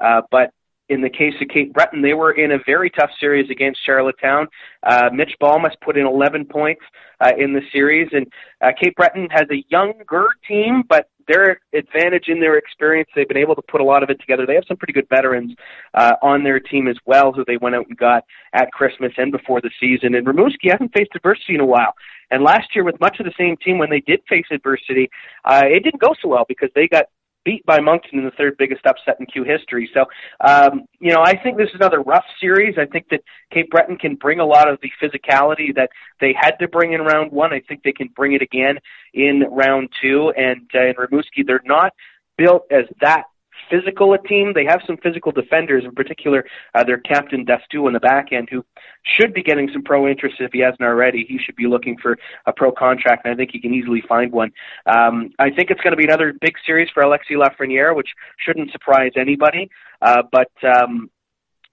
Uh, 0.00 0.22
but 0.30 0.54
in 0.90 1.02
the 1.02 1.08
case 1.08 1.34
of 1.40 1.48
Cape 1.48 1.72
Breton, 1.72 2.02
they 2.02 2.14
were 2.14 2.32
in 2.32 2.50
a 2.50 2.58
very 2.66 2.90
tough 2.90 3.10
series 3.20 3.48
against 3.48 3.78
Charlottetown. 3.86 4.48
Uh, 4.82 5.08
Mitch 5.12 5.36
Balmas 5.40 5.70
put 5.80 5.96
in 5.96 6.04
11 6.04 6.46
points 6.46 6.82
uh, 7.20 7.30
in 7.38 7.52
the 7.52 7.60
series, 7.72 8.08
and 8.12 8.26
uh, 8.60 8.72
Cape 8.78 8.96
Breton 8.96 9.28
has 9.30 9.46
a 9.52 9.64
younger 9.68 10.26
team, 10.48 10.82
but 10.88 11.08
their 11.28 11.60
advantage 11.72 12.24
in 12.26 12.40
their 12.40 12.58
experience, 12.58 13.08
they've 13.14 13.28
been 13.28 13.36
able 13.36 13.54
to 13.54 13.62
put 13.62 13.80
a 13.80 13.84
lot 13.84 14.02
of 14.02 14.10
it 14.10 14.20
together. 14.20 14.46
They 14.46 14.56
have 14.56 14.64
some 14.66 14.76
pretty 14.76 14.92
good 14.92 15.08
veterans 15.08 15.54
uh, 15.94 16.14
on 16.22 16.42
their 16.42 16.58
team 16.58 16.88
as 16.88 16.96
well, 17.06 17.30
who 17.32 17.44
they 17.46 17.56
went 17.56 17.76
out 17.76 17.86
and 17.88 17.96
got 17.96 18.24
at 18.52 18.72
Christmas 18.72 19.12
and 19.16 19.30
before 19.30 19.60
the 19.60 19.70
season. 19.78 20.16
And 20.16 20.26
Rimouski 20.26 20.72
hasn't 20.72 20.92
faced 20.92 21.12
adversity 21.14 21.54
in 21.54 21.60
a 21.60 21.66
while. 21.66 21.94
And 22.32 22.42
last 22.42 22.74
year, 22.74 22.84
with 22.84 22.98
much 23.00 23.18
of 23.20 23.26
the 23.26 23.32
same 23.38 23.56
team, 23.64 23.78
when 23.78 23.90
they 23.90 24.00
did 24.00 24.20
face 24.28 24.46
adversity, 24.50 25.08
uh, 25.44 25.62
it 25.64 25.84
didn't 25.84 26.00
go 26.00 26.14
so 26.20 26.28
well 26.28 26.46
because 26.48 26.70
they 26.74 26.88
got 26.88 27.04
beat 27.44 27.64
by 27.66 27.80
Moncton 27.80 28.18
in 28.18 28.24
the 28.24 28.30
third 28.32 28.56
biggest 28.58 28.86
upset 28.86 29.16
in 29.18 29.26
Q 29.26 29.44
history. 29.44 29.90
So, 29.94 30.04
um, 30.46 30.82
you 30.98 31.12
know, 31.12 31.22
I 31.24 31.36
think 31.36 31.56
this 31.56 31.68
is 31.68 31.74
another 31.74 32.00
rough 32.00 32.24
series. 32.40 32.76
I 32.78 32.86
think 32.86 33.08
that 33.10 33.20
Cape 33.52 33.70
Breton 33.70 33.96
can 33.96 34.14
bring 34.14 34.40
a 34.40 34.46
lot 34.46 34.68
of 34.68 34.78
the 34.82 34.90
physicality 35.02 35.74
that 35.74 35.90
they 36.20 36.34
had 36.38 36.52
to 36.60 36.68
bring 36.68 36.92
in 36.92 37.00
round 37.00 37.32
one. 37.32 37.52
I 37.52 37.60
think 37.60 37.82
they 37.82 37.92
can 37.92 38.08
bring 38.08 38.32
it 38.32 38.42
again 38.42 38.78
in 39.14 39.44
round 39.50 39.90
two. 40.02 40.32
And 40.36 40.68
uh, 40.74 40.88
in 40.88 40.94
Rimouski, 40.94 41.46
they're 41.46 41.62
not 41.64 41.92
built 42.36 42.62
as 42.70 42.84
that 43.00 43.24
physical 43.70 44.12
a 44.14 44.18
team. 44.18 44.52
They 44.54 44.64
have 44.64 44.80
some 44.86 44.96
physical 45.02 45.32
defenders, 45.32 45.84
in 45.84 45.92
particular 45.92 46.44
uh, 46.74 46.84
their 46.84 46.98
captain 46.98 47.44
D'Astous 47.44 47.86
in 47.86 47.92
the 47.92 48.00
back 48.00 48.32
end, 48.32 48.48
who 48.50 48.64
should 49.02 49.32
be 49.32 49.42
getting 49.42 49.68
some 49.72 49.82
pro 49.82 50.08
interest 50.08 50.36
if 50.40 50.52
he 50.52 50.60
hasn't 50.60 50.82
already. 50.82 51.24
He 51.28 51.38
should 51.38 51.56
be 51.56 51.66
looking 51.66 51.96
for 52.00 52.18
a 52.46 52.52
pro 52.52 52.72
contract, 52.72 53.24
and 53.24 53.34
I 53.34 53.36
think 53.36 53.50
he 53.52 53.60
can 53.60 53.72
easily 53.72 54.02
find 54.08 54.32
one. 54.32 54.50
Um, 54.86 55.30
I 55.38 55.50
think 55.50 55.70
it's 55.70 55.80
going 55.80 55.92
to 55.92 55.96
be 55.96 56.04
another 56.04 56.34
big 56.40 56.54
series 56.66 56.88
for 56.92 57.02
Alexis 57.02 57.36
Lafreniere, 57.36 57.94
which 57.94 58.08
shouldn't 58.38 58.70
surprise 58.72 59.12
anybody. 59.16 59.70
Uh, 60.02 60.22
but 60.32 60.50
um, 60.64 61.10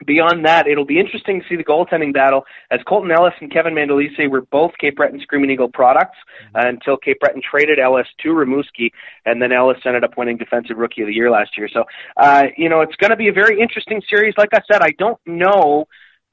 Beyond 0.05 0.45
that, 0.45 0.67
it'll 0.67 0.85
be 0.85 0.99
interesting 0.99 1.41
to 1.41 1.47
see 1.47 1.55
the 1.55 1.63
goaltending 1.63 2.13
battle 2.13 2.43
as 2.69 2.79
Colton 2.87 3.11
Ellis 3.11 3.33
and 3.41 3.51
Kevin 3.51 3.73
Mandolese 3.73 4.29
were 4.29 4.41
both 4.41 4.71
Cape 4.79 4.95
Breton 4.95 5.19
Screaming 5.21 5.49
Eagle 5.49 5.69
products 5.69 6.17
uh, 6.53 6.67
until 6.67 6.97
Cape 6.97 7.19
Breton 7.19 7.41
traded 7.41 7.79
Ellis 7.79 8.07
to 8.21 8.29
Rimouski, 8.29 8.91
and 9.25 9.41
then 9.41 9.51
Ellis 9.51 9.79
ended 9.85 10.03
up 10.03 10.15
winning 10.15 10.37
Defensive 10.37 10.77
Rookie 10.77 11.01
of 11.01 11.07
the 11.07 11.13
Year 11.13 11.31
last 11.31 11.57
year. 11.57 11.67
So, 11.71 11.83
uh, 12.15 12.43
you 12.57 12.69
know, 12.69 12.81
it's 12.81 12.95
going 12.97 13.09
to 13.09 13.15
be 13.15 13.27
a 13.27 13.33
very 13.33 13.59
interesting 13.59 14.01
series. 14.07 14.35
Like 14.37 14.53
I 14.53 14.61
said, 14.71 14.81
I 14.81 14.91
don't 14.99 15.19
know 15.25 15.87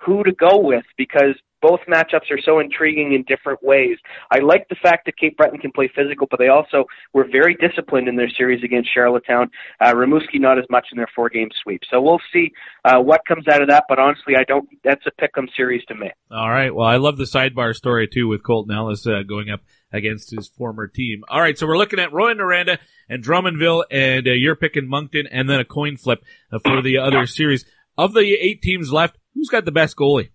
who 0.04 0.22
to 0.24 0.32
go 0.32 0.58
with 0.58 0.84
because 0.96 1.34
both 1.64 1.80
matchups 1.88 2.30
are 2.30 2.38
so 2.44 2.58
intriguing 2.58 3.14
in 3.14 3.24
different 3.26 3.62
ways. 3.62 3.96
I 4.30 4.40
like 4.40 4.68
the 4.68 4.76
fact 4.82 5.06
that 5.06 5.16
Cape 5.16 5.38
Breton 5.38 5.58
can 5.60 5.72
play 5.72 5.90
physical, 5.96 6.26
but 6.30 6.38
they 6.38 6.48
also 6.48 6.84
were 7.14 7.24
very 7.24 7.54
disciplined 7.54 8.06
in 8.06 8.16
their 8.16 8.28
series 8.28 8.62
against 8.62 8.92
Charlottetown. 8.92 9.50
Uh, 9.80 9.94
Rimouski 9.94 10.38
not 10.38 10.58
as 10.58 10.66
much 10.68 10.88
in 10.92 10.98
their 10.98 11.08
four 11.16 11.30
game 11.30 11.48
sweep. 11.62 11.80
So 11.90 12.02
we'll 12.02 12.20
see 12.34 12.52
uh, 12.84 13.00
what 13.00 13.22
comes 13.26 13.48
out 13.48 13.62
of 13.62 13.70
that. 13.70 13.84
But 13.88 13.98
honestly, 13.98 14.34
I 14.36 14.44
don't. 14.44 14.68
That's 14.84 15.06
a 15.06 15.10
pick 15.18 15.30
'em 15.38 15.48
series 15.56 15.82
to 15.86 15.94
me. 15.94 16.10
All 16.30 16.50
right. 16.50 16.74
Well, 16.74 16.86
I 16.86 16.96
love 16.96 17.16
the 17.16 17.24
sidebar 17.24 17.74
story 17.74 18.08
too 18.08 18.28
with 18.28 18.42
Colton 18.42 18.74
Ellis 18.74 19.06
uh, 19.06 19.22
going 19.26 19.48
up 19.48 19.60
against 19.90 20.32
his 20.36 20.48
former 20.48 20.86
team. 20.86 21.22
All 21.28 21.40
right, 21.40 21.56
so 21.56 21.66
we're 21.66 21.78
looking 21.78 22.00
at 22.00 22.10
Rouyn-Noranda 22.10 22.78
and 23.08 23.24
Drummondville, 23.24 23.84
and 23.90 24.26
uh, 24.26 24.32
you're 24.32 24.56
picking 24.56 24.88
Moncton, 24.88 25.28
and 25.28 25.48
then 25.48 25.60
a 25.60 25.64
coin 25.64 25.96
flip 25.96 26.24
uh, 26.52 26.58
for 26.58 26.82
the 26.82 26.98
other 26.98 27.26
series. 27.26 27.64
Of 27.96 28.12
the 28.12 28.34
eight 28.34 28.60
teams 28.60 28.92
left, 28.92 29.16
who's 29.34 29.48
got 29.48 29.64
the 29.64 29.72
best 29.72 29.96
goalie? 29.96 30.30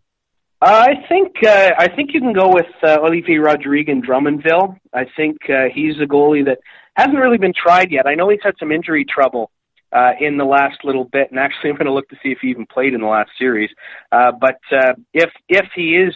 Uh, 0.61 0.85
I 0.89 1.07
think 1.07 1.35
uh, 1.45 1.71
I 1.77 1.87
think 1.95 2.13
you 2.13 2.19
can 2.19 2.33
go 2.33 2.49
with 2.49 2.65
uh, 2.83 2.97
Olivier 3.01 3.37
Rodrigue 3.37 3.87
in 3.87 4.01
Drummondville. 4.01 4.75
I 4.93 5.05
think 5.15 5.37
uh, 5.49 5.69
he's 5.73 5.95
a 6.01 6.05
goalie 6.05 6.45
that 6.45 6.59
hasn't 6.95 7.17
really 7.17 7.37
been 7.37 7.53
tried 7.53 7.91
yet. 7.91 8.05
I 8.05 8.15
know 8.15 8.29
he's 8.29 8.41
had 8.43 8.55
some 8.59 8.71
injury 8.71 9.05
trouble 9.05 9.51
uh, 9.93 10.11
in 10.19 10.37
the 10.37 10.43
last 10.43 10.83
little 10.83 11.05
bit, 11.05 11.31
and 11.31 11.39
actually 11.39 11.69
I'm 11.69 11.77
going 11.77 11.85
to 11.85 11.93
look 11.93 12.09
to 12.09 12.17
see 12.21 12.29
if 12.29 12.39
he 12.41 12.49
even 12.49 12.65
played 12.65 12.93
in 12.93 12.99
the 12.99 13.07
last 13.07 13.31
series. 13.39 13.69
Uh, 14.11 14.31
but 14.39 14.59
uh, 14.71 14.93
if 15.13 15.29
if 15.47 15.65
he 15.75 15.95
is 15.95 16.13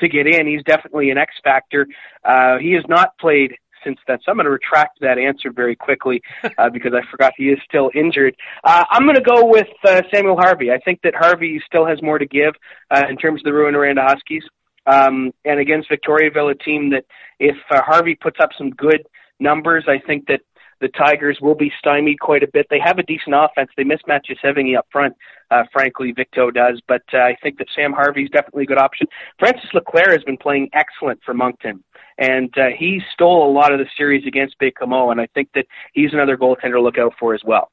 to 0.00 0.08
get 0.08 0.26
in, 0.26 0.46
he's 0.46 0.64
definitely 0.64 1.10
an 1.10 1.18
X 1.18 1.32
factor. 1.44 1.86
Uh, 2.24 2.58
he 2.58 2.72
has 2.72 2.84
not 2.88 3.16
played 3.20 3.54
since 3.84 3.98
then. 4.06 4.18
So 4.24 4.30
I'm 4.30 4.36
going 4.36 4.46
to 4.46 4.50
retract 4.50 5.00
that 5.00 5.18
answer 5.18 5.52
very 5.52 5.76
quickly 5.76 6.22
uh, 6.58 6.70
because 6.72 6.92
I 6.94 7.08
forgot 7.10 7.32
he 7.36 7.50
is 7.50 7.58
still 7.68 7.90
injured. 7.94 8.34
Uh, 8.64 8.84
I'm 8.90 9.04
going 9.04 9.16
to 9.16 9.22
go 9.22 9.46
with 9.46 9.68
uh, 9.86 10.02
Samuel 10.12 10.36
Harvey. 10.36 10.70
I 10.70 10.78
think 10.78 11.00
that 11.02 11.14
Harvey 11.14 11.60
still 11.66 11.86
has 11.86 12.02
more 12.02 12.18
to 12.18 12.26
give 12.26 12.54
uh, 12.90 13.04
in 13.08 13.16
terms 13.16 13.40
of 13.40 13.44
the 13.44 13.50
Rouyn-Noranda 13.50 14.06
Huskies. 14.06 14.44
Um, 14.86 15.32
and 15.44 15.60
against 15.60 15.88
Victoriaville, 15.90 16.50
a 16.50 16.54
team 16.54 16.90
that 16.90 17.04
if 17.38 17.56
uh, 17.70 17.80
Harvey 17.82 18.14
puts 18.14 18.38
up 18.40 18.50
some 18.56 18.70
good 18.70 19.06
numbers, 19.40 19.84
I 19.88 19.98
think 20.04 20.26
that 20.26 20.40
the 20.84 20.88
Tigers 20.88 21.38
will 21.40 21.54
be 21.54 21.72
stymied 21.78 22.20
quite 22.20 22.42
a 22.42 22.48
bit. 22.52 22.66
They 22.68 22.80
have 22.84 22.98
a 22.98 23.02
decent 23.02 23.34
offense. 23.34 23.70
They 23.76 23.84
mismatch 23.84 24.26
Ysevingi 24.30 24.76
up 24.76 24.86
front, 24.92 25.14
uh, 25.50 25.62
frankly, 25.72 26.12
Victo 26.12 26.50
does. 26.50 26.82
But 26.86 27.02
uh, 27.14 27.18
I 27.18 27.36
think 27.42 27.56
that 27.58 27.68
Sam 27.74 27.92
Harvey 27.92 28.24
is 28.24 28.30
definitely 28.30 28.64
a 28.64 28.66
good 28.66 28.78
option. 28.78 29.06
Francis 29.38 29.70
Leclerc 29.72 30.10
has 30.10 30.24
been 30.24 30.36
playing 30.36 30.68
excellent 30.74 31.20
for 31.24 31.32
Moncton 31.32 31.82
and 32.18 32.52
uh, 32.56 32.66
he 32.78 33.00
stole 33.12 33.50
a 33.50 33.52
lot 33.52 33.72
of 33.72 33.78
the 33.78 33.86
series 33.96 34.26
against 34.26 34.58
Baie-Comeau, 34.58 35.10
and 35.10 35.20
I 35.20 35.26
think 35.34 35.48
that 35.54 35.66
he's 35.92 36.12
another 36.12 36.36
goaltender 36.36 36.74
to 36.74 36.80
look 36.80 36.98
out 36.98 37.14
for 37.18 37.34
as 37.34 37.42
well. 37.44 37.70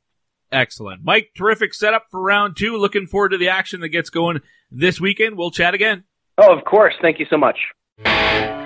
Excellent. 0.52 1.04
Mike, 1.04 1.32
terrific 1.36 1.74
setup 1.74 2.08
for 2.12 2.20
round 2.22 2.58
two. 2.58 2.76
Looking 2.78 3.08
forward 3.08 3.30
to 3.30 3.38
the 3.38 3.50
action 3.50 3.82
that 3.82 3.90
gets 3.90 4.10
going 4.10 4.42
this 4.70 5.00
weekend. 5.00 5.38
We'll 5.38 5.52
chat 5.52 5.74
again. 5.74 6.04
Oh, 6.38 6.56
of 6.58 6.66
course. 6.66 6.94
Thank 7.02 7.20
you 7.20 7.26
so 7.30 7.38
much. 7.38 7.58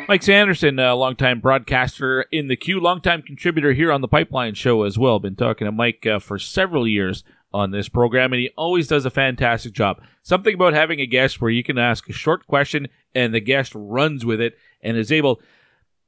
Mike 0.08 0.22
Sanderson, 0.22 0.78
a 0.78 0.94
longtime 0.94 1.40
broadcaster 1.40 2.22
in 2.32 2.48
the 2.48 2.56
queue, 2.56 2.80
longtime 2.80 3.24
contributor 3.24 3.74
here 3.74 3.92
on 3.92 4.02
the 4.02 4.08
Pipeline 4.08 4.54
Show 4.54 4.84
as 4.84 5.00
well. 5.00 5.18
Been 5.20 5.36
talking 5.36 5.66
to 5.66 5.72
Mike 5.72 6.06
uh, 6.06 6.20
for 6.20 6.38
several 6.38 6.88
years 6.88 7.24
on 7.52 7.72
this 7.72 7.90
program, 7.90 8.32
and 8.32 8.40
he 8.40 8.52
always 8.56 8.88
does 8.88 9.06
a 9.06 9.10
fantastic 9.10 9.74
job. 9.74 10.02
Something 10.22 10.54
about 10.54 10.74
having 10.74 11.00
a 11.00 11.08
guest 11.08 11.42
where 11.42 11.50
you 11.50 11.64
can 11.64 11.80
ask 11.80 12.08
a 12.08 12.14
short 12.14 12.46
question 12.46 12.88
and 13.16 13.34
the 13.34 13.40
guest 13.40 13.72
runs 13.74 14.24
with 14.24 14.40
it 14.42 14.58
and 14.84 14.96
is 14.96 15.12
able. 15.12 15.42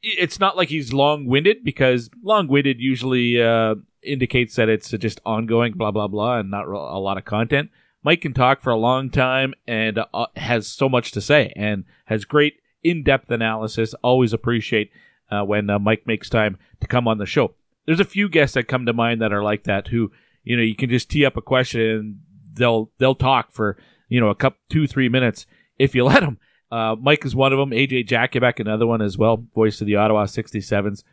It's 0.04 0.40
not 0.40 0.56
like 0.56 0.70
he's 0.70 0.94
long-winded 0.94 1.64
because 1.64 2.12
long-winded 2.24 2.80
usually 2.80 3.42
uh, 3.42 3.76
indicates 4.04 4.56
that 4.58 4.70
it's 4.70 4.92
just 4.92 5.22
ongoing, 5.26 5.74
blah 5.74 5.92
blah 5.92 6.08
blah, 6.08 6.38
and 6.38 6.52
not 6.52 6.68
a 6.68 7.00
lot 7.00 7.18
of 7.18 7.26
content. 7.26 7.72
Mike 8.04 8.22
can 8.22 8.34
talk 8.34 8.62
for 8.62 8.70
a 8.70 8.78
long 8.78 9.10
time 9.10 9.54
and 9.68 10.00
uh, 10.14 10.28
has 10.36 10.68
so 10.68 10.88
much 10.88 11.12
to 11.12 11.22
say 11.22 11.52
and 11.56 11.84
has 12.06 12.26
great 12.26 12.60
in-depth 12.90 13.30
analysis. 13.32 13.94
Always 14.04 14.34
appreciate 14.34 14.92
uh, 15.30 15.44
when 15.44 15.70
uh, 15.70 15.80
Mike 15.80 16.06
makes 16.06 16.30
time 16.30 16.58
to 16.82 16.88
come 16.88 17.08
on 17.08 17.18
the 17.18 17.26
show. 17.26 17.54
There's 17.86 18.00
a 18.00 18.06
few 18.06 18.30
guests 18.30 18.54
that 18.56 18.68
come 18.68 18.86
to 18.86 18.94
mind 18.94 19.22
that 19.22 19.34
are 19.34 19.44
like 19.44 19.64
that 19.64 19.88
who, 19.88 20.12
you 20.44 20.58
know, 20.58 20.64
you 20.64 20.76
can 20.76 20.90
just 20.90 21.10
tee 21.10 21.26
up 21.26 21.38
a 21.38 21.42
question 21.42 21.82
and 21.82 22.20
they'll 22.54 22.92
they'll 22.98 23.16
talk 23.16 23.52
for 23.52 23.78
you 24.10 24.20
know 24.20 24.30
a 24.30 24.36
cup 24.36 24.58
two 24.70 24.88
three 24.88 25.10
minutes 25.10 25.46
if 25.78 25.96
you 25.96 26.04
let 26.06 26.22
them. 26.22 26.40
Uh, 26.70 26.96
Mike 27.00 27.24
is 27.26 27.36
one 27.36 27.54
of 27.54 27.60
them. 27.60 27.72
AJ 27.72 28.08
Jakubek, 28.10 28.60
another 28.60 28.86
one 28.86 29.02
as 29.02 29.18
well, 29.18 29.46
voice 29.56 29.80
of 29.80 29.88
the 29.88 29.96
Ottawa 29.96 30.26
67s. 30.26 31.04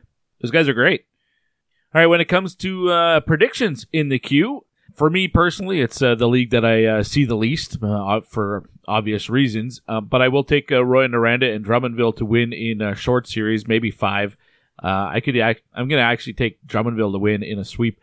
Those 0.42 0.50
guys 0.50 0.68
are 0.68 0.74
great. 0.74 1.04
All 1.94 2.00
right, 2.00 2.06
when 2.08 2.20
it 2.20 2.24
comes 2.24 2.56
to 2.56 2.90
uh, 2.90 3.20
predictions 3.20 3.86
in 3.92 4.08
the 4.08 4.18
queue, 4.18 4.66
for 4.94 5.10
me 5.10 5.28
personally, 5.28 5.80
it's 5.80 6.00
uh, 6.00 6.14
the 6.14 6.28
league 6.28 6.50
that 6.50 6.64
I 6.64 6.84
uh, 6.86 7.02
see 7.02 7.24
the 7.24 7.34
least 7.34 7.82
uh, 7.82 8.20
for 8.20 8.68
obvious 8.86 9.28
reasons. 9.28 9.80
Um, 9.88 10.06
but 10.06 10.22
I 10.22 10.28
will 10.28 10.44
take 10.44 10.70
uh, 10.70 10.76
Rouyn-Noranda 10.76 11.54
and 11.54 11.64
Drummondville 11.64 12.16
to 12.16 12.24
win 12.24 12.52
in 12.52 12.80
a 12.80 12.94
short 12.94 13.26
series, 13.26 13.66
maybe 13.66 13.90
five. 13.90 14.36
Uh, 14.82 15.10
I 15.12 15.20
could. 15.20 15.36
I'm 15.38 15.56
going 15.74 15.90
to 15.90 15.98
actually 15.98 16.34
take 16.34 16.64
Drummondville 16.66 17.12
to 17.12 17.18
win 17.18 17.42
in 17.42 17.58
a 17.58 17.64
sweep. 17.64 18.00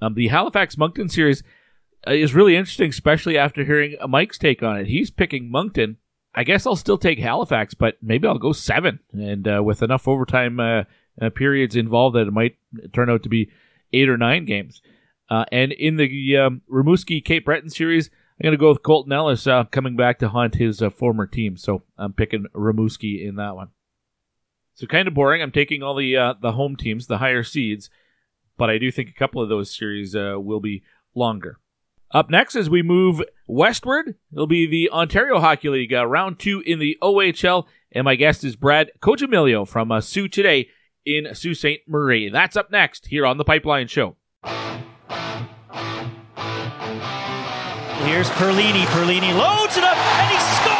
Um, 0.00 0.14
the 0.14 0.28
Halifax 0.28 0.76
Moncton 0.76 1.08
series 1.08 1.42
uh, 2.06 2.12
is 2.12 2.34
really 2.34 2.56
interesting, 2.56 2.90
especially 2.90 3.38
after 3.38 3.64
hearing 3.64 3.96
Mike's 4.08 4.38
take 4.38 4.62
on 4.62 4.78
it. 4.78 4.86
He's 4.86 5.10
picking 5.10 5.50
Moncton. 5.50 5.96
I 6.34 6.44
guess 6.44 6.66
I'll 6.66 6.76
still 6.76 6.98
take 6.98 7.18
Halifax, 7.18 7.74
but 7.74 7.96
maybe 8.02 8.28
I'll 8.28 8.38
go 8.38 8.52
seven, 8.52 9.00
and 9.12 9.64
with 9.64 9.82
enough 9.82 10.06
overtime 10.06 10.86
periods 11.34 11.74
involved, 11.74 12.14
that 12.14 12.28
it 12.28 12.32
might 12.32 12.56
turn 12.92 13.10
out 13.10 13.24
to 13.24 13.28
be 13.28 13.50
eight 13.92 14.08
or 14.08 14.16
nine 14.16 14.44
games. 14.44 14.80
Uh, 15.30 15.44
and 15.52 15.72
in 15.72 15.96
the 15.96 16.36
um, 16.36 16.62
Rimouski 16.70 17.24
Cape 17.24 17.44
Breton 17.44 17.70
series, 17.70 18.10
I'm 18.38 18.44
going 18.44 18.52
to 18.52 18.58
go 18.58 18.70
with 18.70 18.82
Colton 18.82 19.12
Ellis 19.12 19.46
uh, 19.46 19.64
coming 19.64 19.96
back 19.96 20.18
to 20.20 20.28
haunt 20.28 20.54
his 20.54 20.80
uh, 20.80 20.90
former 20.90 21.26
team. 21.26 21.56
So 21.56 21.82
I'm 21.96 22.12
picking 22.12 22.46
Rimouski 22.54 23.26
in 23.26 23.36
that 23.36 23.56
one. 23.56 23.68
So 24.74 24.86
kind 24.86 25.08
of 25.08 25.14
boring. 25.14 25.42
I'm 25.42 25.50
taking 25.50 25.82
all 25.82 25.96
the 25.96 26.16
uh, 26.16 26.34
the 26.40 26.52
home 26.52 26.76
teams, 26.76 27.08
the 27.08 27.18
higher 27.18 27.42
seeds, 27.42 27.90
but 28.56 28.70
I 28.70 28.78
do 28.78 28.92
think 28.92 29.08
a 29.08 29.18
couple 29.18 29.42
of 29.42 29.48
those 29.48 29.76
series 29.76 30.14
uh, 30.14 30.36
will 30.38 30.60
be 30.60 30.84
longer. 31.16 31.58
Up 32.12 32.30
next, 32.30 32.54
as 32.54 32.70
we 32.70 32.82
move 32.82 33.20
westward, 33.48 34.14
it'll 34.32 34.46
be 34.46 34.68
the 34.68 34.88
Ontario 34.90 35.40
Hockey 35.40 35.68
League 35.68 35.92
uh, 35.92 36.06
round 36.06 36.38
two 36.38 36.62
in 36.64 36.78
the 36.78 36.96
OHL, 37.02 37.66
and 37.90 38.04
my 38.04 38.14
guest 38.14 38.44
is 38.44 38.54
Brad 38.54 38.92
Coccimiglio 39.00 39.66
from 39.66 39.90
uh, 39.90 39.98
SooToday 39.98 40.68
in 41.04 41.34
Sault 41.34 41.56
Ste. 41.56 41.80
Marie. 41.88 42.28
That's 42.28 42.56
up 42.56 42.70
next 42.70 43.06
here 43.06 43.26
on 43.26 43.36
the 43.36 43.44
Pipeline 43.44 43.88
Show. 43.88 44.16
Here's 48.08 48.30
Perlini. 48.30 48.86
Perlini 48.86 49.36
loads 49.36 49.76
it 49.76 49.84
up 49.84 49.94
and 49.94 50.30
he 50.30 50.38
scores! 50.56 50.78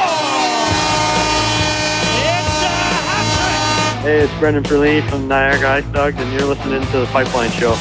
It's 2.25 2.63
a 2.63 2.73
hat 3.05 3.27
trick! 3.37 4.03
Hey, 4.03 4.21
it's 4.21 4.33
Brendan 4.39 4.65
Perlini 4.65 5.07
from 5.11 5.29
Niagara 5.29 5.75
Ice 5.75 5.85
Dogs, 5.93 6.17
and 6.19 6.33
you're 6.33 6.49
listening 6.49 6.81
to 6.81 7.01
the 7.01 7.07
Pipeline 7.09 7.51
Show. 7.51 7.77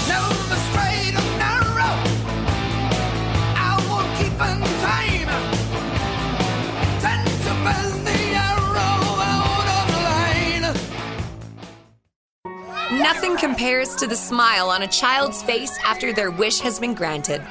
Nothing 12.92 13.38
compares 13.38 13.96
to 13.96 14.08
the 14.08 14.16
smile 14.16 14.70
on 14.70 14.82
a 14.82 14.88
child's 14.88 15.42
face 15.42 15.72
after 15.86 16.12
their 16.12 16.32
wish 16.32 16.60
has 16.60 16.80
been 16.80 16.94
granted. 16.94 17.42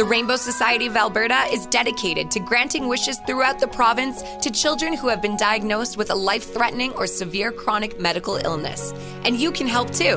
The 0.00 0.06
Rainbow 0.06 0.36
Society 0.36 0.86
of 0.86 0.96
Alberta 0.96 1.42
is 1.52 1.66
dedicated 1.66 2.30
to 2.30 2.40
granting 2.40 2.88
wishes 2.88 3.18
throughout 3.26 3.60
the 3.60 3.68
province 3.68 4.22
to 4.40 4.50
children 4.50 4.94
who 4.94 5.08
have 5.08 5.20
been 5.20 5.36
diagnosed 5.36 5.98
with 5.98 6.08
a 6.08 6.14
life 6.14 6.54
threatening 6.54 6.92
or 6.92 7.06
severe 7.06 7.52
chronic 7.52 8.00
medical 8.00 8.36
illness. 8.36 8.94
And 9.26 9.38
you 9.38 9.52
can 9.52 9.66
help 9.66 9.90
too. 9.90 10.16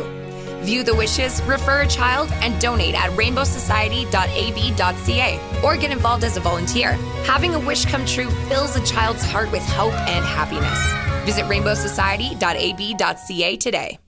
View 0.61 0.83
the 0.83 0.95
wishes, 0.95 1.43
refer 1.43 1.81
a 1.81 1.87
child, 1.89 2.29
and 2.35 2.61
donate 2.61 2.95
at 2.95 3.11
rainbowsociety.ab.ca 3.11 5.61
or 5.65 5.75
get 5.75 5.91
involved 5.91 6.23
as 6.23 6.37
a 6.37 6.39
volunteer. 6.39 6.93
Having 7.25 7.55
a 7.55 7.59
wish 7.59 7.83
come 7.83 8.05
true 8.05 8.29
fills 8.47 8.77
a 8.77 8.85
child's 8.85 9.25
heart 9.25 9.51
with 9.51 9.63
hope 9.63 9.91
and 10.07 10.23
happiness. 10.23 10.79
Visit 11.25 11.43
rainbowsociety.ab.ca 11.47 13.57
today. 13.57 13.99